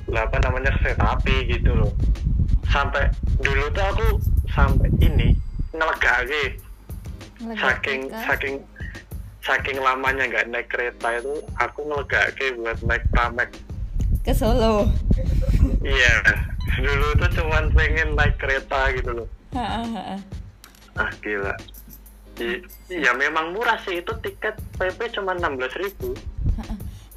lah 0.09 0.25
apa 0.25 0.41
namanya 0.41 0.73
kereta 0.81 1.19
api 1.19 1.45
gitu 1.51 1.77
loh. 1.77 1.93
Sampai 2.73 3.13
dulu 3.45 3.69
tuh 3.75 3.85
aku 3.85 4.07
sampai 4.55 4.89
ini 5.05 5.37
ngelegake 5.77 6.57
saking 7.61 8.09
ke- 8.09 8.25
saking 8.25 8.55
saking 9.45 9.77
lamanya 9.81 10.25
nggak 10.29 10.49
naik 10.49 10.69
kereta 10.73 11.21
itu 11.21 11.41
aku 11.61 11.85
ngelegake 11.85 12.57
buat 12.57 12.81
naik 12.85 13.05
tamek 13.13 13.49
ke 14.21 14.33
Solo. 14.37 14.89
Iya 15.81 16.15
dulu 16.81 17.07
tuh 17.21 17.31
cuman 17.41 17.73
pengen 17.73 18.17
naik 18.17 18.37
kereta 18.41 18.93
gitu 18.97 19.11
loh. 19.13 19.29
Ah 20.97 21.11
gila. 21.21 21.55
I- 22.41 22.65
ya 22.89 23.13
memang 23.17 23.53
murah 23.53 23.77
sih. 23.85 24.01
Itu 24.01 24.17
tiket 24.21 24.57
PP 24.81 25.17
cuma 25.17 25.37
16.000 25.37 25.81
ribu. 25.81 26.17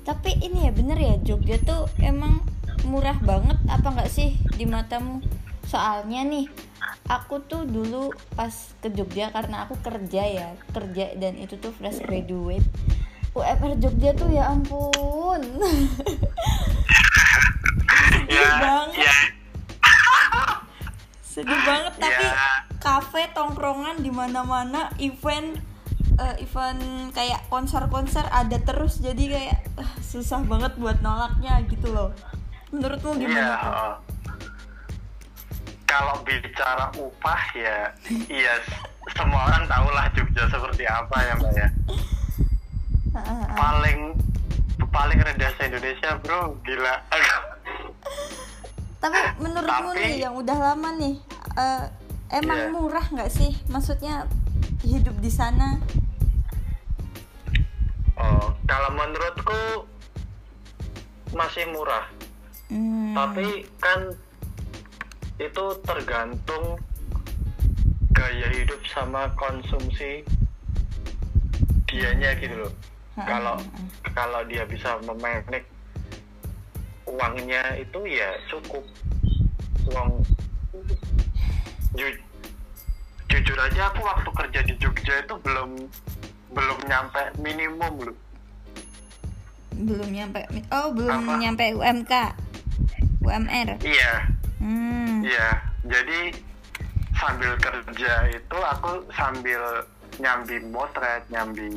Tapi 0.03 0.35
ini 0.43 0.67
ya 0.67 0.71
bener 0.75 0.99
ya 0.99 1.15
Jogja 1.23 1.55
tuh 1.63 1.87
emang 2.03 2.43
murah 2.83 3.15
banget 3.23 3.55
apa 3.71 3.87
nggak 3.87 4.11
sih 4.11 4.35
di 4.59 4.67
matamu? 4.67 5.23
Soalnya 5.63 6.27
nih 6.27 6.51
aku 7.07 7.39
tuh 7.47 7.63
dulu 7.63 8.11
pas 8.35 8.51
ke 8.83 8.91
Jogja 8.91 9.31
karena 9.31 9.63
aku 9.63 9.79
kerja 9.79 10.23
ya 10.27 10.47
kerja 10.75 11.15
dan 11.15 11.39
itu 11.39 11.55
tuh 11.55 11.71
fresh 11.71 12.03
graduate. 12.03 12.67
UMR 13.33 13.73
Jogja 13.77 14.13
tuh 14.13 14.29
ya 14.29 14.47
ampun. 14.47 15.41
ya 18.29 18.49
banget. 18.55 19.01
ya 19.01 19.13
Sedih 21.33 21.59
banget 21.63 21.93
tapi 21.97 22.25
Ya. 22.25 22.61
kafe 22.77 23.25
tongkrongan 23.31 23.97
di 23.97 24.09
mana-mana 24.09 24.93
event 24.97 25.57
eh, 26.13 26.35
event 26.39 26.77
kayak 27.09 27.41
konser-konser 27.47 28.21
ada 28.27 28.59
terus 28.59 28.99
jadi 28.99 29.23
kayak 29.31 29.57
ah, 29.75 29.93
susah 29.99 30.43
banget 30.43 30.77
buat 30.77 31.01
nolaknya 31.01 31.57
gitu 31.67 31.89
loh. 31.89 32.13
Menurutmu 32.69 33.15
Iya, 33.15 33.19
gimana? 33.19 33.53
heeh. 33.55 33.93
kalau 35.85 36.17
bicara 36.21 36.89
upah 36.91 37.41
ya, 37.53 37.85
iya 38.25 38.57
semua 39.11 39.45
orang 39.45 39.61
tahu 39.63 39.85
lah 39.89 40.09
Jogja 40.09 40.45
seperti 40.47 40.83
apa 40.83 41.17
ya 41.19 41.33
mbak 41.35 41.53
ya. 41.53 41.67
Paling 43.13 44.17
paling 44.89 45.19
rendah 45.19 45.51
se 45.53 45.63
Indonesia 45.63 46.17
bro, 46.17 46.57
gila. 46.61 46.95
Tapi 49.01 49.19
menurutmu 49.37 49.89
Tapi- 49.91 49.99
nih 49.99 50.13
yang 50.19 50.33
udah 50.33 50.57
lama 50.63 50.89
nih 50.95 51.15
eh, 51.53 51.83
emang 52.33 52.59
Iya. 52.59 52.71
murah 52.71 53.05
nggak 53.05 53.29
sih? 53.29 53.53
Maksudnya 53.67 54.25
hidup 54.81 55.15
di 55.17 55.29
sana? 55.29 55.77
oh, 58.15 58.53
kalau 58.63 58.89
menurutku 58.91 59.89
masih 61.31 61.65
murah, 61.67 62.05
Hmm, 62.69 63.11
tapi 63.11 63.65
kan 63.75 64.13
itu 65.35 65.65
tergantung 65.81 66.77
gaya 68.11 68.47
hidup 68.53 68.77
sama 68.87 69.27
konsumsi 69.33 70.21
dianya 71.85 72.37
gitu 72.37 72.53
loh. 72.59 72.73
Kalau 73.15 73.55
kalau 74.13 74.41
dia 74.49 74.65
bisa 74.65 74.97
memanage 75.05 75.69
uangnya 77.05 77.77
itu 77.77 77.99
ya 78.09 78.29
cukup. 78.49 78.81
Uang 79.91 80.23
ju- 81.93 82.23
jujur 83.27 83.57
aja 83.59 83.91
aku 83.91 84.01
waktu 84.01 84.29
kerja 84.33 84.59
di 84.65 84.73
Jogja 84.79 85.15
itu 85.21 85.35
belum 85.43 85.69
belum 86.53 86.79
nyampe 86.89 87.21
minimum 87.37 87.93
loh. 88.09 88.17
Belum 89.73 90.09
nyampe 90.09 90.45
oh 90.71 90.89
belum 90.93 91.21
Apa? 91.27 91.33
nyampe 91.41 91.65
UMK 91.73 92.13
UMR 93.21 93.69
iya. 93.83 94.13
Hmm. 94.61 95.21
iya. 95.25 95.49
Jadi 95.83 96.31
sambil 97.13 97.53
kerja 97.59 98.13
itu 98.31 98.57
aku 98.57 99.03
sambil 99.11 99.83
nyambi 100.21 100.61
motret 100.71 101.25
nyambi 101.27 101.67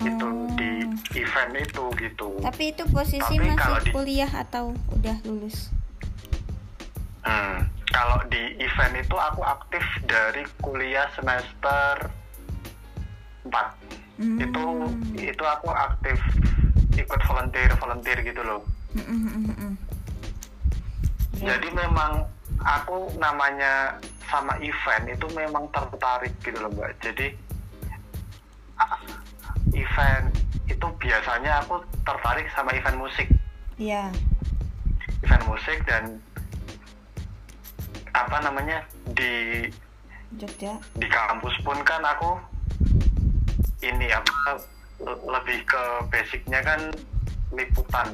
itu 0.00 0.24
Oh. 0.24 0.46
di 0.54 0.86
event 1.16 1.54
itu 1.54 1.84
gitu 1.96 2.28
Tapi 2.38 2.70
itu 2.70 2.84
posisi 2.86 3.34
Tapi 3.34 3.48
masih 3.48 3.74
di- 3.82 3.90
kuliah 3.90 4.30
atau 4.32 4.70
udah 4.92 5.16
lulus? 5.22 5.70
Hmm, 7.20 7.62
kalau 7.88 8.22
di 8.26 8.38
event 8.56 8.94
itu 8.96 9.12
aku 9.12 9.42
aktif 9.42 9.82
dari 10.04 10.42
kuliah 10.58 11.10
semester 11.12 12.08
4 13.44 13.74
Hmm. 14.16 14.34
itu 14.36 14.62
itu 15.16 15.44
aku 15.44 15.68
aktif 15.68 16.18
ikut 16.92 17.20
volunteer 17.24 17.70
volunteer 17.76 18.18
gitu 18.20 18.42
loh 18.42 18.66
Mm, 18.90 19.00
mm, 19.00 19.20
mm, 19.20 19.42
mm, 19.44 19.56
mm. 19.56 19.72
jadi 21.38 21.68
memang 21.70 22.26
aku 22.58 23.14
namanya 23.14 23.94
sama 24.24 24.58
event 24.58 25.06
itu 25.08 25.26
memang 25.32 25.70
tertarik 25.70 26.34
gitu 26.40 26.58
loh 26.58 26.72
mbak 26.72 26.98
jadi 26.98 27.30
event 29.70 30.26
itu 30.64 30.86
biasanya 30.96 31.60
aku 31.60 31.76
tertarik 32.02 32.46
sama 32.50 32.72
event 32.72 32.98
musik 32.98 33.28
Iya. 33.76 34.10
event 35.20 35.44
musik 35.46 35.78
dan 35.84 36.18
apa 38.10 38.36
namanya 38.40 38.82
di 39.10 39.64
Jogja. 40.34 40.76
di 40.94 41.06
kampus 41.06 41.54
pun 41.62 41.78
kan 41.82 42.02
aku 42.02 42.36
ini 43.80 44.10
apa 44.10 44.58
le- 44.98 45.22
lebih 45.24 45.62
ke 45.64 45.82
basicnya 46.08 46.60
kan 46.60 46.80
liputan 47.50 48.12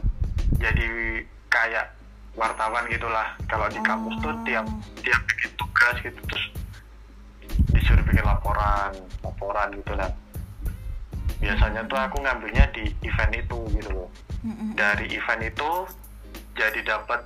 jadi 0.54 0.86
kayak 1.48 1.90
wartawan 2.34 2.84
gitulah 2.86 3.32
kalau 3.44 3.66
di 3.66 3.80
kampus 3.80 4.14
tuh 4.20 4.30
Oh. 4.30 4.42
tiap 4.44 4.66
tiap 5.00 5.20
bikin 5.24 5.50
tugas 5.54 5.94
gitu 6.00 6.20
terus 6.24 6.46
disuruh 7.70 8.04
bikin 8.04 8.22
laporan 8.22 8.90
laporan 9.20 9.68
gitu 9.72 9.92
lah 9.94 10.10
biasanya 11.44 11.84
tuh 11.84 12.00
aku 12.00 12.16
ngambilnya 12.24 12.64
di 12.72 12.88
event 13.04 13.32
itu 13.36 13.58
gitu 13.76 13.90
loh. 13.92 14.08
Dari 14.72 15.12
event 15.12 15.42
itu 15.44 15.70
jadi 16.56 16.80
dapat 16.80 17.20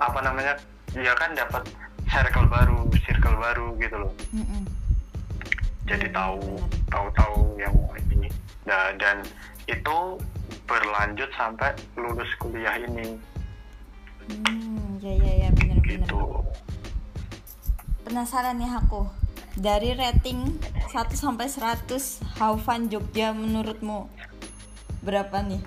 apa 0.00 0.18
namanya 0.24 0.56
ya 0.96 1.12
kan 1.12 1.36
dapat 1.36 1.68
circle 2.08 2.48
baru 2.48 2.88
circle 3.04 3.36
baru 3.36 3.76
gitu 3.76 3.96
loh. 4.00 4.12
Jadi 5.86 6.08
Iya, 6.10 6.16
tahu 6.16 6.40
benar. 6.42 6.68
tahu-tahu 6.90 7.36
yang 7.60 7.74
ini. 8.10 8.26
Nah, 8.66 8.90
dan 8.98 9.22
itu 9.70 10.18
berlanjut 10.66 11.30
sampai 11.38 11.70
lulus 11.94 12.26
kuliah 12.42 12.74
ini. 12.80 13.14
Hmm, 14.26 14.98
ya 14.98 15.14
ya 15.14 15.32
ya 15.46 15.48
benar-benar. 15.54 15.86
gitu. 16.02 16.42
Penasaran 18.02 18.58
ya 18.58 18.82
aku. 18.82 19.06
Dari 19.56 19.92
rating 19.92 20.60
1 20.86 20.92
sampai 21.12 21.48
100 21.48 21.88
How 22.36 22.54
Fun 22.56 22.86
Jogja 22.86 23.32
menurutmu 23.32 24.08
berapa 25.00 25.40
nih? 25.42 25.62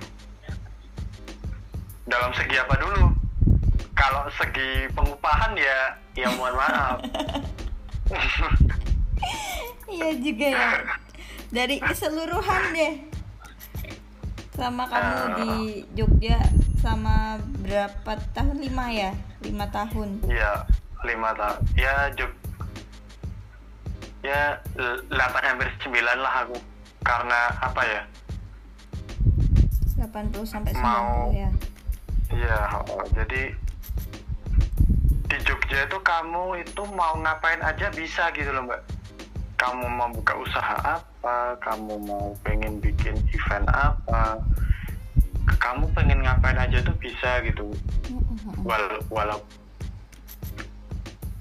dalam 2.05 2.33
segi 2.33 2.57
apa 2.57 2.73
dulu 2.75 3.13
kalau 3.93 4.25
segi 4.33 4.89
pengupahan 4.89 5.53
ya 5.53 5.79
ya 6.15 6.25
mohon 6.33 6.57
maaf 6.57 6.97
Iya 9.87 10.09
juga 10.15 10.47
ya. 10.47 10.69
Dari 11.49 11.77
keseluruhan 11.77 12.61
deh. 12.71 12.93
Sama 14.51 14.85
kamu 14.85 15.13
Eh. 15.13 15.29
di 15.35 15.49
Jogja 15.93 16.41
sama 16.79 17.37
berapa 17.59 18.17
tahun? 18.31 18.57
5 18.57 18.69
ya? 18.91 19.11
5 19.39 19.53
tahun. 19.69 20.09
ya 20.27 20.65
lima 20.99 21.29
tahun 21.31 21.57
ya 21.73 21.93
Jog 22.11 22.33
ya 24.19 24.59
8 24.75 25.09
hampir 25.47 25.69
9 25.79 25.95
lah 26.19 26.33
aku 26.43 26.57
karena 27.03 27.39
apa 27.63 27.81
ya 27.87 28.01
80 29.99 30.47
sampai 30.47 30.71
90 30.71 30.79
Mau. 30.79 31.31
ya. 31.35 31.51
Iya, 32.29 32.61
jadi 33.17 33.51
di 35.29 35.37
Jogja 35.43 35.85
itu 35.85 35.97
kamu 35.99 36.61
itu 36.63 36.81
mau 36.95 37.17
ngapain 37.19 37.59
aja 37.59 37.91
bisa 37.91 38.31
gitu 38.31 38.53
loh 38.53 38.63
mbak. 38.69 38.81
Kamu 39.59 39.91
mau 39.91 40.07
buka 40.15 40.39
usaha 40.39 40.77
apa, 40.79 41.59
kamu 41.59 41.99
mau 42.07 42.31
pengen 42.47 42.79
bikin 42.79 43.19
event 43.35 43.67
apa, 43.75 44.39
kamu 45.59 45.91
pengen 45.91 46.23
ngapain 46.23 46.55
aja 46.55 46.79
tuh 46.79 46.95
bisa 46.95 47.43
gitu. 47.43 47.67
Mm-mm. 48.07 48.63
Wal 48.63 49.03
walau 49.11 49.43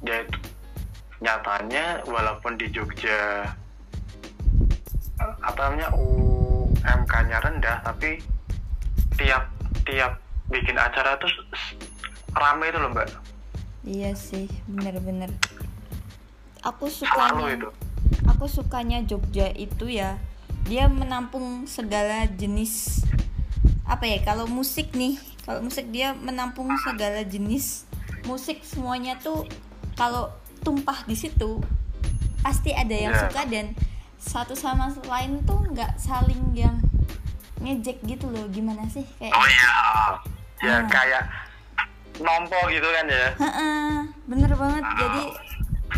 ya 0.03 0.23
itu 0.23 0.39
nyatanya 1.19 2.03
walaupun 2.07 2.55
di 2.55 2.71
Jogja 2.71 3.47
eh, 5.19 5.35
apa 5.43 5.59
namanya 5.69 5.91
UMK-nya 5.99 7.39
rendah 7.43 7.77
tapi 7.83 8.23
tiap 9.19 9.51
tiap 9.83 10.23
bikin 10.47 10.79
acara 10.79 11.19
tuh 11.19 11.31
rame 12.39 12.71
itu 12.71 12.79
loh 12.79 12.93
mbak 12.95 13.09
Iya 13.89 14.13
sih, 14.19 14.51
bener-bener. 14.69 15.33
Aku 16.61 16.91
sukanya, 16.93 17.57
itu 17.57 17.71
aku 18.29 18.45
sukanya 18.51 19.01
Jogja 19.07 19.49
itu 19.55 19.89
ya, 19.89 20.21
dia 20.69 20.91
menampung 20.91 21.65
segala 21.65 22.29
jenis 22.29 23.07
apa 23.89 24.05
ya? 24.05 24.21
Kalau 24.21 24.45
musik 24.45 24.93
nih, 24.93 25.17
kalau 25.49 25.65
musik 25.65 25.89
dia 25.89 26.13
menampung 26.13 26.69
segala 26.85 27.25
jenis 27.25 27.89
musik 28.29 28.61
semuanya 28.61 29.17
tuh 29.17 29.49
kalau 29.97 30.29
tumpah 30.59 31.05
di 31.05 31.15
situ 31.15 31.59
pasti 32.39 32.71
ada 32.71 32.93
yang 32.93 33.11
Iya. 33.11 33.23
suka 33.25 33.43
dan 33.45 33.67
satu 34.17 34.53
sama 34.53 34.89
lain 35.03 35.43
tuh 35.43 35.63
nggak 35.69 35.95
saling 35.97 36.53
yang 36.53 36.79
ngejek 37.59 37.99
gitu 38.03 38.27
loh. 38.27 38.47
Gimana 38.49 38.87
sih 38.87 39.03
kayak? 39.17 39.33
oh 39.33 39.47
iya 39.47 39.75
ya 40.61 40.75
Hmm. 40.77 40.89
kayak 40.89 41.23
nompo 42.19 42.59
gitu 42.67 42.83
kan 42.85 43.07
ya 43.07 43.31
bener 44.25 44.51
banget 44.53 44.83
jadi 44.93 45.23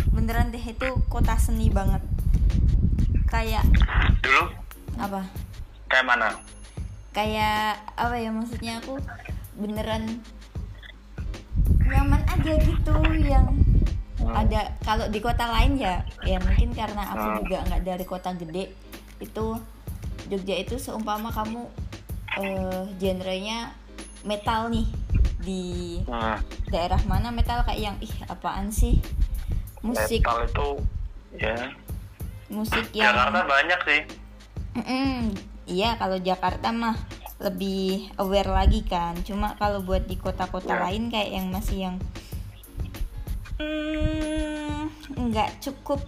beneran 0.07 0.47
deh 0.49 0.61
itu 0.61 0.87
kota 1.07 1.33
seni 1.33 1.67
banget 1.67 1.97
kayak 3.25 3.65
dulu 4.21 4.53
apa 4.95 5.25
kayak 5.87 6.05
mana 6.05 6.29
kayak 7.09 7.73
apa 7.97 8.15
ya 8.15 8.29
maksudnya 8.29 8.77
aku 8.77 9.01
beneran 9.55 10.21
nyaman 11.81 12.21
aja 12.23 12.53
gitu 12.59 12.95
yang 13.19 13.49
Hmm. 14.21 14.37
ada 14.37 14.61
kalau 14.81 15.05
di 15.07 15.17
kota 15.17 15.49
lain 15.49 15.75
ya 15.75 15.99
ya 16.21 16.37
mungkin 16.37 16.71
karena 16.71 17.09
aku 17.09 17.25
Hmm. 17.25 17.37
juga 17.41 17.57
nggak 17.65 17.81
dari 17.81 18.05
kota 18.05 18.29
gede 18.31 18.69
itu 19.17 19.45
Jogja 20.27 20.55
itu 20.55 20.77
seumpama 20.77 21.29
kamu 21.29 21.65
eh 22.31 22.83
genrenya 22.95 23.73
metal 24.21 24.69
nih 24.69 24.87
di 25.41 25.63
Hmm, 26.05 26.37
daerah 26.69 27.01
mana 27.03 27.27
metal 27.29 27.65
kayak 27.65 27.81
yang 27.81 27.97
ih 27.97 28.13
apaan 28.25 28.69
sih 28.69 29.01
musik 29.81 30.21
metal 30.21 30.45
itu 30.45 30.69
ya 31.35 31.57
musik 32.47 32.85
yang 32.93 33.11
Jakarta 33.11 33.41
banyak 33.43 33.79
sih 33.83 34.01
Mm-mm. 34.71 35.33
iya 35.65 35.97
kalau 35.97 36.15
Jakarta 36.15 36.69
mah 36.69 36.95
lebih 37.41 38.13
aware 38.15 38.47
lagi 38.47 38.85
kan 38.85 39.17
cuma 39.25 39.57
kalau 39.57 39.81
buat 39.81 40.05
di 40.05 40.13
kota-kota 40.15 40.71
Ya. 40.71 40.81
lain 40.85 41.09
kayak 41.09 41.31
yang 41.33 41.47
masih 41.49 41.89
yang 41.89 41.95
hmm, 43.61 44.81
nggak 45.29 45.49
cukup 45.61 46.01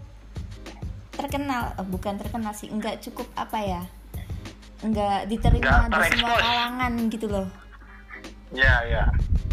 terkenal. 1.14 1.74
Eh, 1.76 1.86
bukan 1.86 2.18
terkenal 2.18 2.52
sih 2.52 2.68
nggak 2.68 3.00
cukup 3.02 3.28
apa 3.36 3.60
ya? 3.60 3.82
Nggak 4.82 5.30
diterima 5.30 5.88
Nggak 5.88 6.02
di 6.04 6.10
semua 6.12 6.36
kalangan 6.36 6.94
gitu 7.08 7.28
loh. 7.28 7.48
Ya 8.52 8.84
ya. 8.86 9.04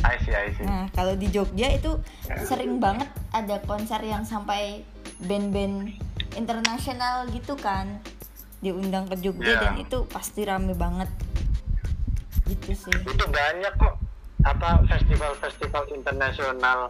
I 0.00 0.16
see 0.18 0.32
I 0.32 0.48
see. 0.52 0.64
Nah, 0.64 0.88
kalau 0.90 1.12
di 1.12 1.28
Jogja 1.28 1.68
itu 1.68 2.00
Ya. 2.24 2.40
sering 2.42 2.80
banget 2.80 3.06
ada 3.30 3.60
konser 3.62 4.00
yang 4.00 4.24
sampai 4.24 4.80
band-band 5.20 5.92
internasional 6.34 7.28
gitu 7.28 7.52
kan 7.54 8.00
diundang 8.60 9.04
ke 9.06 9.16
Jogja 9.18 9.50
Ya. 9.50 9.60
dan 9.62 9.74
itu 9.76 10.04
pasti 10.08 10.44
rame 10.44 10.72
banget. 10.72 11.08
Gitu 12.44 12.74
sih. 12.74 12.92
itu 12.92 13.24
banyak 13.28 13.72
kok. 13.76 13.94
Apa 14.40 14.80
festival-festival 14.88 15.84
internasional 15.92 16.88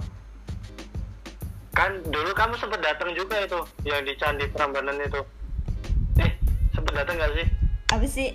kan 1.81 1.97
dulu 2.05 2.31
kamu 2.31 2.55
sempat 2.55 2.77
datang 2.79 3.09
juga 3.11 3.41
itu 3.41 3.57
yang 3.83 4.05
di 4.05 4.13
Candi 4.15 4.45
Prambanan 4.47 5.01
itu 5.01 5.17
eh 6.19 6.37
sempat 6.71 6.93
datang 6.95 7.17
nggak 7.17 7.33
sih 7.35 7.47
Apa 7.89 8.05
sih? 8.05 8.29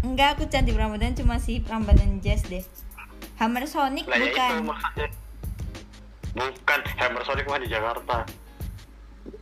Enggak, 0.00 0.38
aku 0.38 0.46
Candi 0.46 0.70
Prambanan 0.70 1.12
cuma 1.12 1.36
si 1.36 1.58
Prambanan 1.58 2.22
Jazz 2.22 2.46
deh. 2.46 2.62
Hammer 3.36 3.66
Sonic 3.66 4.06
lah 4.06 4.16
ya 4.16 4.22
itu 4.22 4.30
bukan. 4.30 4.52
maksudnya 4.64 5.08
bukan 6.32 6.80
Hammer 6.96 7.22
Sonic 7.22 7.44
mah 7.44 7.58
di 7.58 7.66
Jakarta 7.66 8.22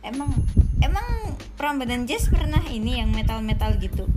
Emang 0.01 0.33
emang 0.81 1.05
Prambanan 1.53 2.03
Jazz 2.03 2.27
pernah 2.27 2.65
ini 2.65 2.97
yang 2.97 3.13
metal-metal 3.13 3.77
gitu. 3.77 4.09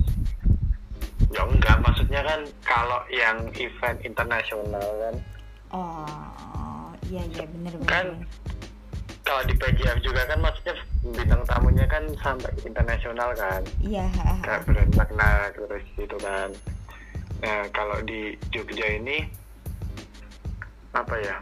ya 1.29 1.45
enggak 1.45 1.77
maksudnya 1.79 2.25
kan 2.25 2.41
kalau 2.65 3.05
yang 3.09 3.37
event 3.55 4.01
internasional 4.01 4.81
kan 4.99 5.15
Oh, 5.69 6.89
iya 7.05 7.21
iya 7.29 7.45
bener 7.45 7.77
bener. 7.77 7.85
Kan, 7.87 8.07
bener. 8.17 8.25
Kalau 9.29 9.45
di 9.45 9.55
PGF 9.61 10.01
juga 10.01 10.25
kan 10.25 10.41
maksudnya 10.41 10.75
bintang 11.05 11.45
tamunya 11.45 11.85
kan 11.85 12.01
sampai 12.25 12.49
internasional 12.65 13.37
kan. 13.37 13.61
Iya 13.85 14.09
kayak 14.41 14.65
brand 14.65 14.93
makna 14.97 15.53
terus 15.53 15.85
gitu 16.01 16.17
kan. 16.17 16.49
Nah 17.45 17.69
kalau 17.77 18.01
di 18.09 18.33
Jogja 18.49 18.89
ini 18.97 19.29
apa 20.97 21.13
ya 21.21 21.37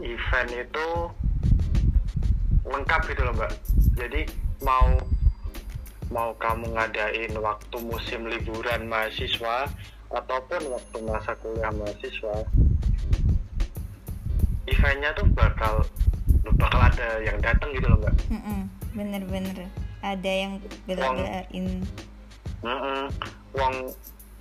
event 0.00 0.50
itu 0.56 0.88
lengkap 2.64 3.00
gitu 3.12 3.20
loh 3.20 3.36
mbak. 3.36 3.52
Jadi 4.00 4.24
mau 4.64 4.96
mau 6.08 6.32
kamu 6.40 6.80
ngadain 6.80 7.36
waktu 7.36 7.76
musim 7.84 8.24
liburan 8.24 8.88
mahasiswa 8.88 9.68
ataupun 10.08 10.64
waktu 10.64 10.96
masa 11.04 11.36
kuliah 11.44 11.70
mahasiswa 11.76 12.48
eventnya 14.70 15.10
tuh 15.18 15.26
bakal 15.34 15.82
bakal 16.56 16.80
ada 16.80 17.18
yang 17.20 17.36
datang 17.42 17.74
gitu 17.74 17.86
loh 17.90 17.98
mbak 18.00 18.14
bener-bener 18.94 19.66
ada 20.00 20.30
yang 20.30 20.58
bela-belain 20.88 21.84
Mm-mm. 22.60 23.08
Wong 23.56 23.74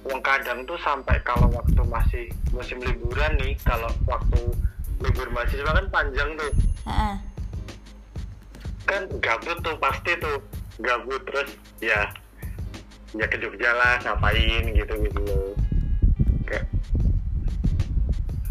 wong 0.04 0.20
kadang 0.24 0.64
tuh 0.68 0.76
sampai 0.84 1.20
kalau 1.24 1.48
waktu 1.52 1.82
masih 1.88 2.26
musim 2.52 2.80
liburan 2.84 3.32
nih, 3.40 3.56
kalau 3.64 3.88
waktu 4.08 4.40
libur 5.00 5.28
mahasiswa 5.32 5.72
kan 5.72 5.88
panjang 5.88 6.30
tuh, 6.36 6.52
Ha-ha. 6.84 7.16
kan 8.84 9.08
gabut 9.24 9.56
tuh 9.64 9.76
pasti 9.80 10.12
tuh 10.20 10.44
gabut 10.84 11.24
terus 11.28 11.56
ya 11.80 12.12
ya 13.16 13.26
ke 13.28 13.40
Jogja 13.40 13.72
lah 13.72 14.04
ngapain 14.04 14.68
gitu 14.72 14.94
gitu 15.00 15.20
loh. 15.24 15.49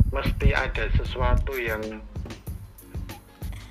Mesti 0.09 0.49
ada 0.57 0.89
sesuatu 0.97 1.53
yang 1.57 1.83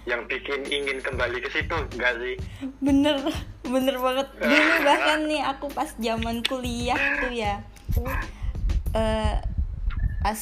yang 0.07 0.23
bikin 0.23 0.63
ingin 0.71 1.03
kembali 1.03 1.43
ke 1.43 1.49
situ 1.51 1.75
enggak 1.75 2.15
sih? 2.23 2.35
bener 2.79 3.19
bener 3.67 3.95
banget 3.99 4.27
dulu 4.39 4.73
bahkan 4.87 5.19
nih 5.27 5.43
aku 5.43 5.67
pas 5.67 5.91
zaman 5.99 6.39
kuliah 6.47 6.95
tuh 7.19 7.33
ya 7.35 7.59
eh 8.95 9.35
pas 10.23 10.39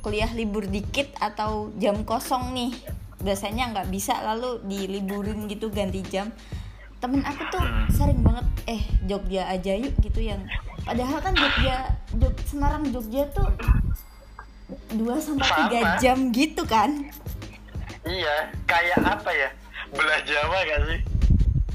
kuliah 0.00 0.28
libur 0.32 0.64
dikit 0.64 1.12
atau 1.20 1.68
jam 1.76 2.04
kosong 2.08 2.56
nih 2.56 2.72
biasanya 3.20 3.72
nggak 3.72 3.88
bisa 3.92 4.16
lalu 4.20 4.60
diliburin 4.64 5.48
gitu 5.48 5.68
ganti 5.68 6.00
jam 6.08 6.32
temen 7.00 7.20
aku 7.24 7.44
tuh 7.52 7.64
sering 7.92 8.20
banget 8.24 8.46
eh 8.64 8.82
Jogja 9.04 9.48
aja 9.48 9.76
yuk 9.76 9.92
gitu 10.00 10.24
yang 10.24 10.40
padahal 10.84 11.20
kan 11.20 11.36
Jogja 11.36 11.92
Jog, 12.16 12.36
Semarang 12.48 12.84
Jogja 12.88 13.28
tuh 13.32 13.48
2 14.90 14.96
sampai 15.18 15.44
tiga 15.46 15.80
jam 15.98 16.18
gitu 16.30 16.62
kan? 16.64 16.90
Iya, 18.02 18.36
kayak 18.64 19.00
apa 19.00 19.30
ya? 19.30 19.48
Belah 19.90 20.20
Jawa 20.22 20.58
gak 20.62 20.80
sih? 20.86 20.98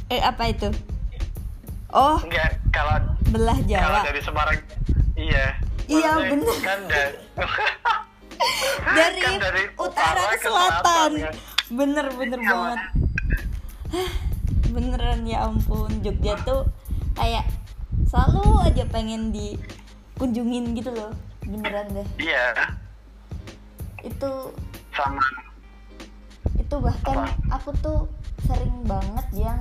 eh 0.09 0.21
apa 0.21 0.43
itu? 0.45 0.69
Oh. 1.87 2.17
Enggak, 2.19 2.57
kalau 2.69 2.97
belah 3.29 3.53
kalau 3.55 3.67
Jawa. 3.67 3.99
dari 4.03 4.17
Semarang 4.19 4.57
iya. 5.15 5.53
Iya, 5.85 6.11
Maksudnya 6.11 6.29
bener. 6.31 6.55
Kan 6.59 6.79
dari 6.89 7.13
dari, 8.89 9.19
kan 9.19 9.33
dari 9.37 9.63
utara 9.75 10.21
ke 10.23 10.35
ke 10.35 10.37
selatan. 10.43 11.11
selatan, 11.11 11.11
kan? 11.19 11.35
bener 11.69 12.05
bener 12.11 12.39
Iya, 12.39 12.49
banget. 12.51 12.79
Beneran 14.69 15.19
ya 15.25 15.37
ampun. 15.45 15.89
Jogja 15.99 16.37
tuh 16.39 16.65
kayak 17.13 17.45
selalu 18.05 18.41
aja 18.63 18.83
pengen 18.87 19.29
dikunjungin 19.29 20.73
gitu 20.73 20.89
loh. 20.89 21.13
Beneran 21.41 21.85
deh. 21.91 22.07
Iya, 22.19 22.53
itu 24.01 24.31
sama 24.89 25.23
itu 26.55 26.75
bahkan 26.77 27.17
Apa? 27.19 27.55
aku 27.55 27.69
tuh 27.79 27.99
sering 28.41 28.83
banget 28.83 29.27
yang 29.33 29.59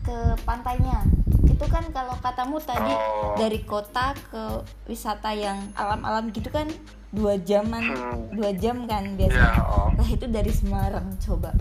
ke 0.00 0.16
pantainya 0.42 1.04
itu 1.44 1.64
kan 1.66 1.84
kalau 1.90 2.16
katamu 2.18 2.56
tadi 2.58 2.88
Oh. 2.88 3.36
dari 3.36 3.60
kota 3.62 4.16
ke 4.26 4.42
wisata 4.86 5.30
yang 5.30 5.60
alam-alam 5.74 6.32
gitu 6.32 6.48
kan 6.48 6.66
dua 7.10 7.36
jaman 7.38 7.84
Hmm. 7.84 8.32
dua 8.32 8.50
jam 8.52 8.86
kan 8.86 9.12
biasanya 9.12 9.52
Iya, 9.52 9.62
oh. 9.62 9.88
lah 9.92 10.08
itu 10.08 10.24
dari 10.24 10.48
Semarang 10.48 11.04
coba 11.18 11.52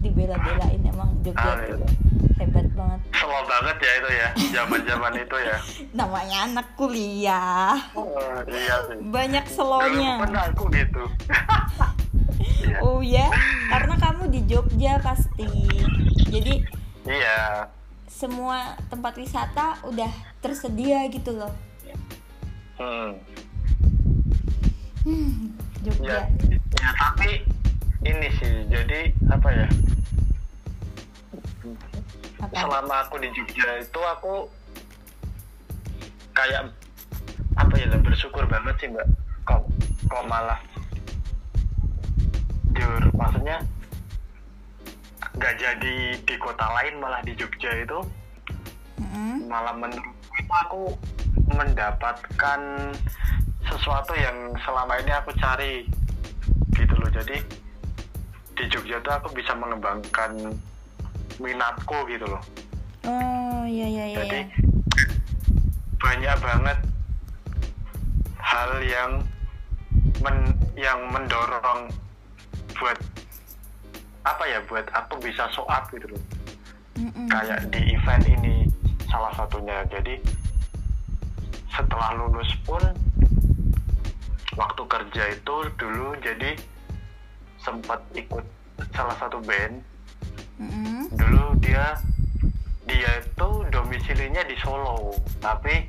dibela-belain 0.00 0.80
emang 0.82 1.10
Jogja 1.20 1.44
Ah, 1.44 1.56
tuh 1.60 1.76
iya. 1.76 1.88
hebat 2.38 2.66
banget 2.72 3.00
slow 3.12 3.42
banget 3.44 3.76
ya 3.78 3.92
itu 3.94 4.10
ya, 4.10 4.28
zaman-zaman 4.54 5.12
itu 5.14 5.36
ya. 5.38 5.56
namanya 5.98 6.38
anak 6.46 6.66
kuliah 6.74 7.76
Oh, 7.92 8.08
iya 8.46 8.76
sih. 8.86 8.96
banyak 9.04 9.44
selonya 9.46 10.24
aku 10.24 10.64
gitu. 10.70 11.04
Iya. 12.40 12.76
oh 12.80 13.00
ya 13.00 13.28
karena 13.68 13.94
kamu 13.96 14.24
di 14.30 14.40
Jogja 14.46 14.96
pasti 14.98 15.44
jadi 16.26 16.64
Iya, 17.02 17.68
semua 18.06 18.60
tempat 18.86 19.12
wisata 19.14 19.80
udah 19.82 20.08
tersedia 20.38 21.04
gitu 21.08 21.34
loh. 21.34 21.52
hmm. 22.76 23.12
Hmm, 25.00 25.52
ya, 25.80 25.84
Jogja. 25.86 26.18
ya 26.70 26.90
tapi 26.94 27.44
ini 28.04 28.28
sih 28.40 28.52
jadi 28.72 29.12
apa 29.28 29.48
ya 29.52 29.68
Apa? 32.40 32.54
selama 32.56 32.94
aku 33.04 33.20
di 33.20 33.28
Jogja 33.36 33.84
itu 33.84 34.00
aku 34.00 34.48
kayak 36.32 36.72
apa 37.60 37.74
ya 37.76 37.92
bersyukur 38.00 38.48
banget 38.48 38.74
sih 38.80 38.88
mbak 38.88 39.04
kok 39.44 39.68
kok 40.08 40.24
malah 40.24 40.56
jujur 42.72 43.04
maksudnya 43.12 43.60
nggak 45.36 45.54
jadi 45.60 45.96
di 46.24 46.34
kota 46.40 46.64
lain 46.80 46.96
malah 47.00 47.20
di 47.20 47.36
Jogja 47.36 47.68
itu 47.76 48.00
Mm-mm. 48.96 49.44
malah 49.48 49.76
menurutku 49.76 50.32
itu 50.40 50.52
aku 50.52 50.82
mendapatkan 51.52 52.60
sesuatu 53.68 54.12
yang 54.16 54.56
selama 54.64 54.96
ini 55.04 55.12
aku 55.12 55.30
cari 55.36 55.84
gitu 56.72 56.94
loh 56.96 57.10
jadi 57.12 57.44
di 58.60 58.68
Jogja 58.68 59.00
tuh 59.00 59.16
aku 59.16 59.32
bisa 59.32 59.56
mengembangkan 59.56 60.52
minatku 61.40 61.96
gitu 62.12 62.28
loh 62.28 62.42
Oh 63.08 63.64
iya 63.64 63.88
iya 63.88 64.04
iya. 64.12 64.16
jadi 64.20 64.38
iya. 64.44 64.56
banyak 65.96 66.36
banget 66.44 66.78
hal 68.36 68.70
yang 68.84 69.10
men 70.20 70.52
yang 70.76 71.00
mendorong 71.08 71.88
buat 72.76 73.00
apa 74.28 74.44
ya 74.44 74.60
buat 74.68 74.84
aku 74.92 75.16
bisa 75.24 75.48
show 75.56 75.64
up 75.72 75.88
gitu 75.88 76.12
loh 76.12 76.22
Mm-mm. 77.00 77.32
kayak 77.32 77.64
di 77.72 77.96
event 77.96 78.24
ini 78.28 78.68
salah 79.08 79.32
satunya 79.32 79.80
jadi 79.88 80.20
setelah 81.72 82.12
lulus 82.20 82.52
pun 82.68 82.84
waktu 84.60 84.82
kerja 84.84 85.22
itu 85.32 85.56
dulu 85.80 86.12
jadi 86.20 86.52
sempat 87.60 88.00
ikut 88.12 88.44
salah 88.90 89.16
satu 89.16 89.38
band 89.40 89.80
Mm-mm. 90.56 91.08
dulu 91.12 91.56
dia 91.60 91.96
dia 92.84 93.10
itu 93.20 93.48
domisilinya 93.68 94.42
di 94.42 94.56
Solo 94.58 95.12
tapi 95.38 95.84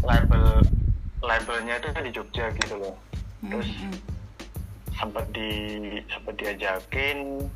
label 0.00 0.60
labelnya 1.20 1.78
itu 1.78 1.88
di 1.94 2.10
Jogja 2.10 2.52
gitu 2.54 2.74
loh 2.76 2.96
terus 3.40 3.68
Mm-mm. 3.68 3.96
sempat 4.94 5.24
di 5.30 5.50
sempat 6.08 6.34
diajakin 6.36 7.48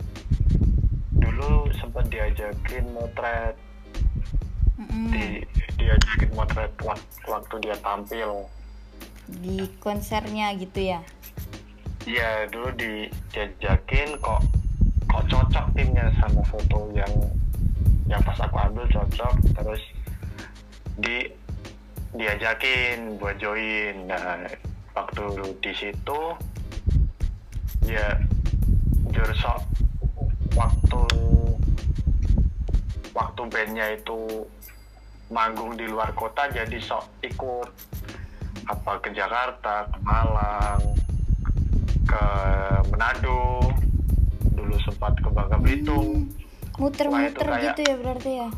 dulu 1.13 1.69
sempat 1.75 2.05
diajakin 2.09 2.85
motret 2.93 3.57
Mm-mm. 4.79 5.09
di 5.11 5.25
diajakin 5.77 6.31
motret 6.33 6.73
wak- 6.81 7.13
waktu 7.25 7.55
dia 7.61 7.77
tampil 7.79 8.47
Di 9.29 9.69
konsernya 9.77 10.57
gitu 10.57 10.89
ya. 10.89 11.05
Iya 12.09 12.49
dulu 12.49 12.73
di- 12.73 13.13
diajakin 13.37 14.17
kok 14.25 14.41
kok 15.13 15.25
cocok 15.29 15.67
timnya 15.77 16.09
sama 16.17 16.41
foto 16.49 16.89
yang 16.97 17.13
yang 18.09 18.25
pas 18.25 18.41
aku 18.41 18.57
ambil 18.57 18.89
cocok. 18.89 19.37
Terus 19.53 19.83
di 20.97 21.29
diajakin 22.17 23.21
buat 23.21 23.37
join. 23.37 24.09
Nah 24.09 24.41
waktu 24.97 25.53
di 25.61 25.73
situ 25.77 26.21
ya 27.85 28.17
jujur 29.13 29.29
sok 29.37 29.61
waktu 30.57 31.05
waktu 33.13 33.43
bandnya 33.53 34.01
itu 34.01 34.49
manggung 35.29 35.77
di 35.77 35.85
luar 35.85 36.17
kota 36.17 36.49
jadi 36.49 36.81
sok 36.81 37.05
ikut. 37.21 37.69
Apa 38.65 38.97
ke 39.05 39.13
Jakarta 39.13 39.93
ke 39.93 40.01
Malang 40.01 40.81
ke 42.09 42.25
Manado 42.89 43.61
dulu 44.51 44.75
sempat 44.81 45.13
ke 45.15 45.29
Bangka 45.29 45.61
Belitung. 45.61 46.33
Muter-muter 46.79 47.45
kayak- 47.45 47.63
gitu 47.69 47.81
ya 47.85 47.95
berarti 47.97 48.31
ya. 48.39 48.49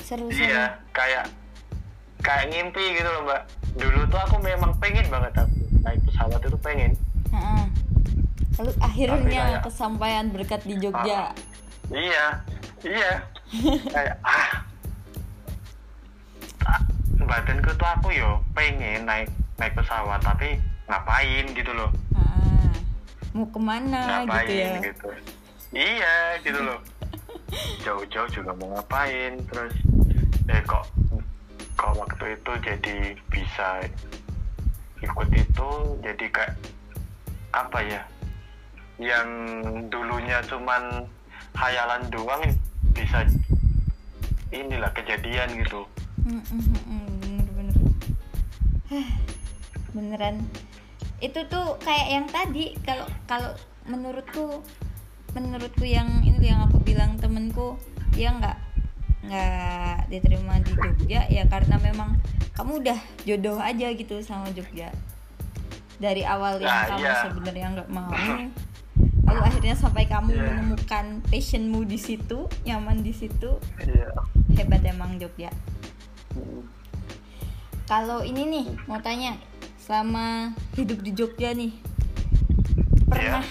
Seru-seru. 0.00 0.42
iya 0.42 0.64
kayak 0.90 1.24
kayak 2.20 2.44
ngimpi 2.50 2.84
gitu 2.94 3.08
loh 3.08 3.22
mbak. 3.24 3.42
Dulu 3.72 4.00
tuh 4.06 4.20
aku 4.20 4.36
memang 4.38 4.74
pengen 4.76 5.06
banget 5.08 5.32
aku 5.38 5.54
naik 5.80 6.00
pesawat 6.04 6.40
itu 6.40 6.58
pengen. 6.60 6.92
Heeh. 7.30 7.64
lalu 8.58 8.72
akhirnya 8.78 9.24
kayak- 9.48 9.62
kesampaian 9.64 10.26
berkat 10.28 10.60
di 10.62 10.74
Jogja. 10.76 11.32
Iya 11.88 12.26
iya. 12.82 13.10
Kayak 13.88 14.20
ah. 14.20 14.62
Ah, 16.62 16.80
badanku 17.18 17.72
tuh 17.72 17.88
aku 17.88 18.12
yo 18.12 18.36
pengen 18.52 19.08
naik 19.08 19.26
naik 19.56 19.72
pesawat 19.72 20.20
tapi 20.20 20.60
ngapain 20.86 21.46
gitu 21.50 21.72
loh 21.72 21.88
mau 23.30 23.46
ke 23.46 23.60
mana 23.62 24.26
ngapain 24.26 24.46
gitu 24.46 24.54
ya? 24.58 24.70
Gitu? 24.82 25.08
Iya 25.70 26.16
gitu 26.42 26.60
loh. 26.60 26.80
Jauh-jauh 27.84 28.30
juga 28.30 28.50
mau 28.58 28.74
ngapain 28.74 29.38
terus 29.50 29.74
eh 30.50 30.62
kok 30.66 30.86
kok 31.78 31.92
waktu 31.94 32.34
itu 32.34 32.52
jadi 32.58 32.96
bisa 33.30 33.68
ikut 35.00 35.28
itu 35.32 35.68
jadi 36.02 36.26
kayak 36.28 36.54
apa 37.54 37.78
ya 37.82 38.02
yang 39.00 39.28
dulunya 39.88 40.42
cuman 40.44 41.08
hayalan 41.56 42.02
doang 42.12 42.42
bisa 42.92 43.24
inilah 44.52 44.90
kejadian 44.92 45.48
gitu. 45.62 45.86
Mm, 46.26 46.42
mm, 46.44 47.06
bener-bener. 47.22 47.76
Beneran 49.96 50.36
itu 51.20 51.40
tuh 51.46 51.76
kayak 51.78 52.08
yang 52.10 52.26
tadi 52.26 52.72
kalau 52.80 53.04
kalau 53.24 53.52
menurutku 53.84 54.64
menurutku 55.30 55.84
yang 55.84 56.24
ini 56.24 56.50
yang 56.50 56.66
aku 56.66 56.80
bilang 56.80 57.14
temenku 57.16 57.76
dia 58.10 58.32
nggak 58.32 58.56
nggak 59.20 60.08
diterima 60.08 60.58
di 60.64 60.72
Jogja 60.74 61.28
ya 61.28 61.44
karena 61.46 61.76
memang 61.78 62.16
kamu 62.56 62.80
udah 62.82 62.98
jodoh 63.22 63.56
aja 63.56 63.92
gitu 63.92 64.20
sama 64.20 64.48
Jogja. 64.50 64.90
Dari 66.00 66.24
awal 66.24 66.56
yang 66.56 66.72
Nah, 66.72 66.84
kamu 66.88 67.04
iya. 67.04 67.14
sebenarnya 67.22 67.66
nggak 67.76 67.90
mau. 67.92 68.08
Lalu 69.28 69.40
akhirnya 69.44 69.76
sampai 69.76 70.08
kamu 70.08 70.32
Iya. 70.32 70.42
menemukan 70.42 71.04
passionmu 71.28 71.84
di 71.84 72.00
situ 72.00 72.48
nyaman 72.64 73.04
di 73.04 73.12
situ. 73.12 73.60
Iya. 73.76 74.08
Hebat 74.56 74.80
emang 74.82 75.20
Jogja. 75.20 75.52
Kalau 77.84 78.22
ini 78.22 78.46
nih 78.46 78.66
mau 78.86 78.98
tanya 78.98 79.34
selama 79.90 80.54
hidup 80.78 81.02
di 81.02 81.10
Jogja 81.10 81.50
nih. 81.50 81.74
Pernah 83.10 83.42
Iya. 83.42 83.50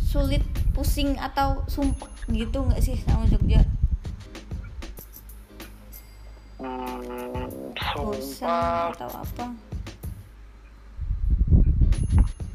sulit 0.00 0.40
pusing 0.72 1.20
atau 1.20 1.68
sumpek 1.68 2.08
gitu 2.32 2.64
nggak 2.64 2.80
sih 2.80 2.96
sama 3.04 3.28
Jogja? 3.28 3.60
Hmm, 6.56 7.60
bosan 7.92 8.16
sumpah. 8.16 8.88
atau 8.96 9.10
apa? 9.20 9.46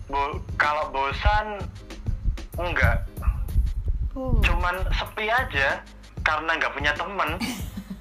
Bo- 0.09 0.41
kalau 0.57 0.89
bosan 0.89 1.61
enggak. 2.57 3.05
Oh. 4.17 4.33
Cuman 4.41 4.81
sepi 4.89 5.29
aja 5.29 5.77
karena 6.25 6.57
nggak 6.57 6.73
punya 6.73 6.89
temen. 6.97 7.37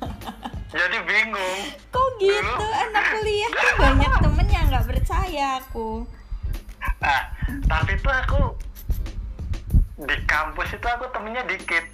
Jadi 0.72 0.96
bingung. 1.04 1.60
Kok 1.92 2.08
gitu? 2.16 2.40
Dulu. 2.40 2.68
anak 2.88 3.04
kuliah 3.20 3.50
tuh 3.52 3.74
banyak 3.84 4.12
temen 4.16 4.29
nggak 4.70 4.86
percaya 4.86 5.58
aku. 5.58 6.06
Ah 7.02 7.22
tapi 7.66 7.98
tuh 7.98 8.14
aku 8.14 8.40
di 10.00 10.16
kampus 10.24 10.70
itu 10.72 10.86
aku 10.86 11.04
temennya 11.10 11.42
dikit. 11.44 11.84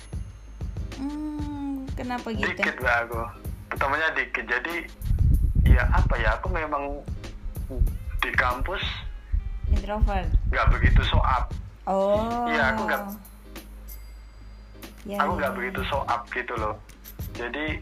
Hmm, 1.00 1.88
kenapa 1.96 2.30
gitu? 2.30 2.46
Dikit 2.46 2.76
lah 2.78 3.02
aku. 3.02 3.20
Temennya 3.74 4.10
dikit. 4.14 4.44
Jadi 4.44 4.74
ya 5.66 5.82
apa 5.90 6.14
ya 6.16 6.36
aku 6.38 6.52
memang 6.52 7.02
di 8.22 8.30
kampus 8.32 8.80
introvert? 9.66 10.30
nggak 10.48 10.66
begitu 10.70 11.02
so 11.02 11.18
up 11.18 11.50
oh. 11.84 12.46
Iya, 12.46 12.74
aku 12.74 12.82
nggak- 12.86 13.18
Ya, 15.06 15.22
aku 15.22 15.32
ya, 15.32 15.38
nggak 15.38 15.52
ya. 15.52 15.56
begitu 15.58 15.80
so 15.86 16.02
up 16.06 16.22
gitu 16.30 16.54
loh. 16.58 16.74
Jadi 17.34 17.78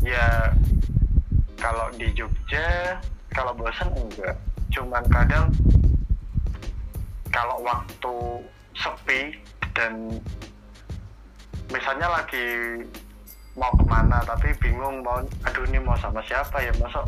ya 0.00 0.52
kalau 1.56 1.88
di 1.96 2.08
Jogja 2.12 3.00
kalau 3.36 3.52
bosan 3.52 3.92
enggak. 3.92 4.34
Cuman 4.72 5.04
kadang 5.12 5.52
kalau 7.28 7.60
waktu 7.60 8.16
sepi 8.72 9.36
dan 9.76 10.16
misalnya 11.68 12.08
lagi 12.08 12.80
mau 13.52 13.68
ke 13.76 13.84
mana 13.84 14.24
tapi 14.24 14.56
bingung 14.56 15.04
mau 15.04 15.20
aduh 15.44 15.64
ini 15.68 15.84
mau 15.84 15.94
sama 16.00 16.24
siapa 16.24 16.64
ya? 16.64 16.72
Masa 16.80 17.04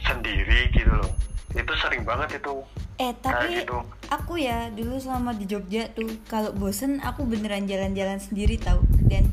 sendiri 0.00 0.72
gitu 0.72 0.88
loh. 0.88 1.12
Itu 1.52 1.76
sering 1.76 2.08
banget 2.08 2.40
itu. 2.40 2.64
Eh 2.96 3.12
tapi 3.20 3.60
gitu. 3.60 3.84
aku 4.08 4.40
ya 4.40 4.72
dulu 4.72 4.96
selama 4.96 5.36
di 5.36 5.44
Jogja 5.44 5.92
tuh 5.92 6.08
kalau 6.24 6.56
bosen 6.56 7.04
aku 7.04 7.28
beneran 7.28 7.68
jalan-jalan 7.68 8.20
sendiri 8.20 8.56
tahu 8.56 8.80
dan 9.08 9.28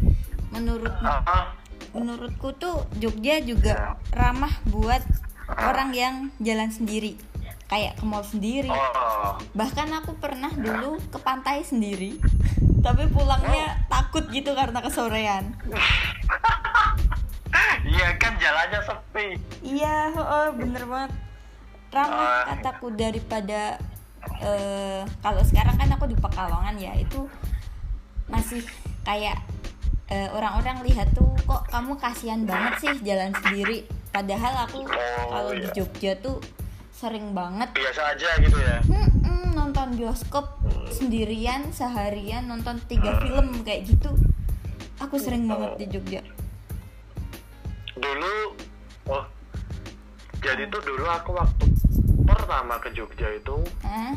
menurut 0.50 0.89
Ah, 1.04 1.22
ah, 1.28 1.46
menurutku 1.94 2.56
tuh 2.58 2.88
Jogja 2.98 3.44
juga 3.44 4.00
ramah 4.15 4.52
buat 4.72 5.04
orang 5.57 5.89
yang 5.95 6.15
jalan 6.38 6.69
sendiri. 6.69 7.17
Kayak 7.69 8.01
ke 8.01 8.03
mall 8.05 8.25
sendiri. 8.25 8.69
Oh. 8.69 9.38
Bahkan 9.53 9.88
aku 10.01 10.17
pernah 10.17 10.49
dulu 10.49 10.97
ke 11.09 11.17
pantai 11.21 11.62
sendiri 11.62 12.17
tapi 12.85 13.05
pulangnya 13.12 13.77
takut 13.89 14.25
gitu 14.29 14.53
karena 14.53 14.79
kesorean. 14.81 15.53
Iya 17.79 18.13
kan 18.21 18.38
jalannya 18.38 18.79
sepi. 18.85 19.27
Iya 19.65 20.13
oh, 20.13 20.53
bener 20.53 20.85
banget. 20.85 21.12
Ramah 21.89 22.45
Ah. 22.45 22.45
kataku 22.53 22.93
daripada 22.93 23.81
eh, 24.38 25.01
kalau 25.25 25.41
sekarang 25.41 25.73
kan 25.73 25.89
aku 25.89 26.05
di 26.05 26.13
Pekalongan 26.13 26.77
ya 26.77 26.93
itu 26.93 27.25
masih 28.29 28.62
kayak 29.01 29.41
eh, 30.05 30.29
orang-orang 30.29 30.85
lihat 30.85 31.09
tuh 31.17 31.33
kok 31.49 31.65
kamu 31.73 31.97
kasihan 31.97 32.45
banget 32.45 32.73
sih 32.77 32.93
jalan 33.01 33.33
sendiri 33.41 33.89
padahal 34.10 34.65
aku 34.65 34.84
Oh, 34.84 35.26
kalau 35.30 35.52
di 35.54 35.63
iya. 35.63 35.74
Jogja 35.74 36.12
tuh 36.17 36.38
sering 36.91 37.32
banget 37.32 37.72
biasa 37.72 38.12
aja 38.12 38.30
gitu 38.38 38.58
ya? 38.58 38.78
Mm-mm, 38.86 39.54
nonton 39.54 39.95
bioskop 39.95 40.60
sendirian 40.89 41.72
seharian 41.72 42.43
nonton 42.43 42.76
tiga 42.86 43.19
film 43.19 43.63
kayak 43.63 43.88
gitu. 43.88 44.12
Aku 45.00 45.15
sering 45.15 45.48
banget 45.48 45.80
di 45.80 45.86
Jogja. 45.89 46.22
Dulu 47.95 48.36
oh 49.08 49.26
jadi 50.39 50.67
tuh 50.67 50.82
dulu 50.82 51.06
aku 51.06 51.32
waktu 51.34 51.65
pertama 52.24 52.76
ke 52.78 52.91
Jogja 52.91 53.28
itu 53.32 53.58
Hah? 53.82 54.15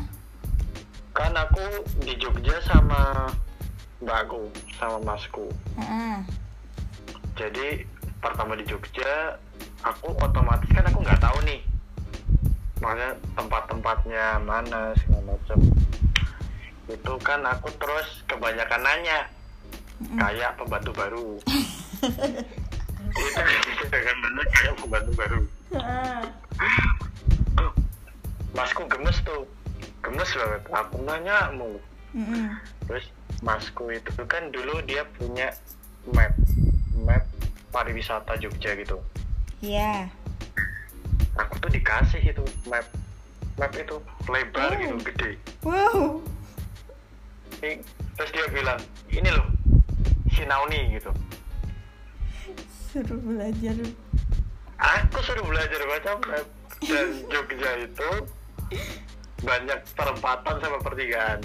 kan 1.11 1.31
aku 1.31 1.63
di 1.99 2.15
Jogja 2.15 2.59
sama 2.61 3.31
mbakku 3.99 4.51
sama 4.75 4.99
masku. 5.01 5.47
Heeh. 5.77 6.19
jadi 7.33 7.87
pertama 8.19 8.53
di 8.53 8.63
Jogja 8.63 9.39
aku 9.83 10.15
otomatis 10.17 10.69
kan 10.71 10.87
aku 10.87 10.99
nggak 11.03 11.21
tahu 11.21 11.37
nih. 11.45 11.61
Makanya 12.79 13.15
tempat-tempatnya 13.35 14.25
mana 14.43 14.95
segala 14.99 15.35
macam. 15.35 15.59
Itu 16.87 17.13
kan 17.23 17.43
aku 17.47 17.69
terus 17.79 18.23
kebanyakan 18.27 18.81
nanya. 18.83 19.19
Kayak 20.19 20.57
pembantu 20.59 20.91
baru. 20.95 21.27
Itu 23.71 23.85
kan 23.87 24.15
bener 24.19 24.45
kayak 24.51 24.75
pembantu 24.79 25.11
baru. 25.15 25.39
Heeh. 25.75 26.23
masku 28.57 28.83
gemes 28.87 29.17
tuh. 29.23 29.43
Gemes 30.03 30.31
banget. 30.35 30.61
Aku 30.71 30.95
nanya 31.07 31.51
mulu 31.55 31.79
Mm-mm. 32.13 32.53
terus 32.85 33.09
masku 33.41 33.89
itu 33.89 34.13
kan 34.29 34.53
dulu 34.53 34.85
dia 34.85 35.01
punya 35.17 35.49
map 36.13 36.29
map 37.01 37.25
pariwisata 37.73 38.37
Jogja 38.37 38.77
gitu 38.77 39.01
Iya. 39.63 40.11
aku 41.33 41.55
tuh 41.57 41.71
dikasih 41.71 42.19
itu 42.21 42.43
map 42.67 42.83
map 43.55 43.71
itu 43.71 43.95
lebar 44.27 44.69
Oh. 44.69 44.75
gitu 44.75 44.95
gede 45.05 45.29
Wow. 45.63 45.97
Ini- 47.57 47.79
terus 48.13 48.29
dia 48.29 48.45
bilang 48.49 48.79
ini 49.07 49.29
loh 49.29 49.47
Sinauni 50.29 50.93
gitu 50.93 51.09
Suruh 52.85 53.17
belajar. 53.17 53.73
aku 54.75 55.17
suruh 55.23 55.41
belajar 55.41 55.79
baca 55.81 56.11
map 56.21 56.45
dan 56.83 57.07
Jogja 57.25 57.71
itu 57.79 58.09
banyak 59.39 59.79
perempatan 59.95 60.55
sama 60.59 60.77
pertigaan 60.77 61.39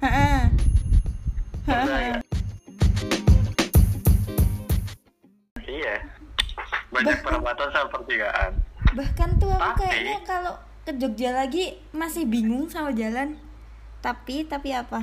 nggak? 0.00 0.48
iya 1.68 2.16
banyak 7.04 7.68
sama 7.70 7.88
pertigaan 7.90 8.52
Bahkan 8.92 9.28
tuh 9.36 9.50
aku 9.50 9.62
Tapi- 9.62 9.80
kayaknya 9.82 10.18
kalau 10.22 10.52
ke 10.82 10.92
Jogja 10.98 11.30
lagi 11.30 11.64
masih 11.90 12.26
bingung 12.26 12.66
sama 12.66 12.90
jalan. 12.90 13.38
Tapi 14.00 14.44
tapi 14.44 14.70
apa? 14.70 14.98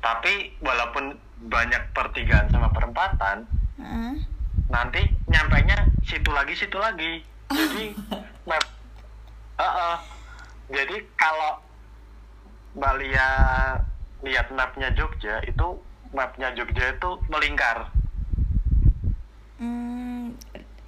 tapi 0.00 0.32
walaupun 0.58 1.14
banyak 1.42 1.94
pertigaan 1.94 2.50
sama 2.50 2.66
perempatan 2.70 3.46
Heeh. 3.78 4.14
nanti 4.66 4.98
nyampainya 5.28 5.78
situ 6.02 6.26
lagi 6.26 6.58
situ 6.58 6.74
lagi 6.74 7.22
jadi 7.46 7.94
map 8.50 8.66
Heeh. 9.54 9.96
jadi 10.70 10.96
kalau 11.14 11.62
Mbak 12.74 12.94
Lia 12.98 13.28
lihat 14.22 14.50
mapnya 14.50 14.90
Jogja 14.90 15.38
itu 15.44 15.78
mapnya 16.10 16.50
Jogja 16.50 16.90
itu 16.90 17.10
melingkar 17.28 17.86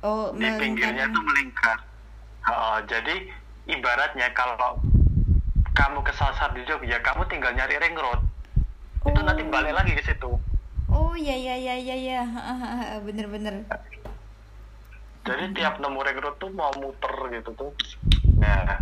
oh, 0.05 0.31
di 0.37 0.49
pinggirnya 0.61 1.09
tuh 1.09 1.23
melingkar. 1.25 1.79
Oh, 2.45 2.77
jadi 2.85 3.25
ibaratnya 3.65 4.29
kalau 4.37 4.77
kamu 5.75 6.05
kesasar 6.05 6.53
di 6.53 6.63
Jogja, 6.69 7.01
kamu 7.01 7.25
tinggal 7.27 7.57
nyari 7.57 7.81
ring 7.81 7.97
road. 7.97 8.21
Itu 9.05 9.21
Oh. 9.21 9.25
nanti 9.25 9.43
balik 9.49 9.73
lagi 9.75 9.97
ke 9.97 10.05
situ. 10.05 10.37
Oh 10.89 11.17
ya 11.17 11.35
ya 11.35 11.57
ya 11.57 11.75
ya 11.81 11.97
ya, 11.97 12.23
bener-bener. 13.07 13.65
Jadi 15.25 15.45
tiap 15.57 15.81
nemu 15.81 15.99
ring 16.05 16.21
road 16.21 16.37
tuh 16.37 16.53
mau 16.53 16.71
muter 16.77 17.13
gitu 17.33 17.51
tuh. 17.57 17.73
Nah, 18.39 18.77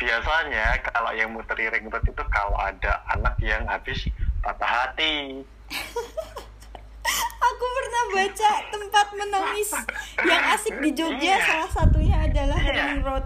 biasanya 0.00 0.80
kalau 0.88 1.12
yang 1.12 1.30
muter 1.36 1.54
ring 1.54 1.86
road 1.86 2.02
itu 2.02 2.24
kalau 2.32 2.56
ada 2.56 3.04
anak 3.12 3.36
yang 3.44 3.62
habis 3.68 4.08
patah 4.40 4.88
hati. 4.88 5.44
Aku 7.40 7.64
pernah 7.76 8.04
baca 8.14 8.50
tempat 9.10 9.26
menangis 9.26 9.70
yang 10.22 10.42
asik 10.50 10.74
di 10.78 10.90
Jogja 10.92 11.18
Iya. 11.32 11.38
salah 11.40 11.70
satunya 11.72 12.16
adalah 12.20 12.58
Iya. 12.58 12.84
Ring 12.88 13.02
Road. 13.02 13.24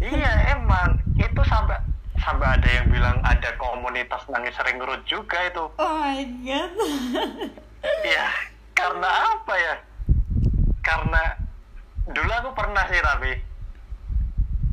iya 0.00 0.32
emang 0.52 0.88
itu 1.16 1.42
sampai 1.44 1.78
sampai 2.16 2.48
ada 2.52 2.68
yang 2.68 2.86
bilang 2.88 3.18
ada 3.20 3.50
komunitas 3.56 4.22
nangis 4.28 4.54
ring 4.60 4.78
road 4.78 5.02
juga 5.04 5.38
itu. 5.44 5.64
Oh 5.72 5.92
my 5.96 6.18
god. 6.40 6.70
Iya, 8.04 8.26
karena 8.72 9.06
apa 9.32 9.54
ya? 9.56 9.74
Karena 10.80 11.22
dulu 12.08 12.30
aku 12.32 12.50
pernah 12.52 12.82
sih 12.84 12.98
tapi 13.00 13.32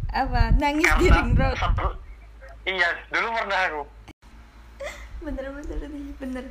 Apa? 0.07 0.53
Nangis 0.55 0.85
di 0.95 1.05
karena 1.05 1.17
Ring 1.19 1.33
Road. 1.35 1.55
seru- 1.55 1.97
iya 2.65 2.89
dulu 3.09 3.27
pernah 3.31 3.59
aku. 3.63 3.81
Bener-bener 5.21 5.77
nih, 5.83 6.13
bener. 6.15 6.45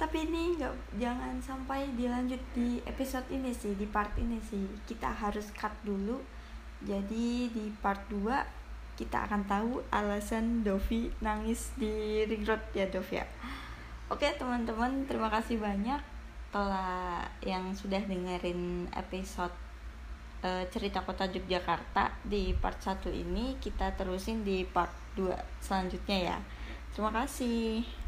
Tapi 0.00 0.24
ini 0.24 0.56
nggak 0.56 0.96
jangan 0.96 1.36
sampai 1.44 1.92
dilanjut 1.92 2.40
di 2.56 2.80
episode 2.88 3.28
ini 3.28 3.52
sih, 3.52 3.76
di 3.76 3.84
part 3.84 4.16
ini 4.16 4.40
sih. 4.40 4.64
Kita 4.88 5.12
harus 5.12 5.52
cut 5.52 5.76
dulu. 5.84 6.16
Jadi 6.80 7.52
di 7.52 7.68
part 7.84 8.08
2 8.08 8.96
kita 8.96 9.28
akan 9.28 9.44
tahu 9.44 9.84
alasan 9.92 10.64
Dovi 10.64 11.12
nangis 11.20 11.76
di 11.76 12.24
Ring 12.24 12.48
Road 12.48 12.64
ya 12.72 12.88
Dov 12.88 13.04
ya. 13.12 13.28
Oke 14.08 14.32
teman-teman, 14.40 15.04
terima 15.04 15.28
kasih 15.28 15.60
banyak 15.60 16.00
telah 16.48 17.28
yang 17.44 17.70
sudah 17.76 18.00
dengerin 18.00 18.88
episode 18.96 19.52
eh, 20.40 20.64
cerita 20.72 21.04
kota 21.04 21.28
Yogyakarta 21.28 22.16
di 22.24 22.56
part 22.56 22.80
1 22.80 23.12
ini 23.12 23.60
kita 23.60 23.92
terusin 24.00 24.40
di 24.44 24.64
part 24.64 24.92
2 25.20 25.28
selanjutnya 25.60 26.36
ya. 26.36 26.38
Terima 26.96 27.12
kasih. 27.12 27.99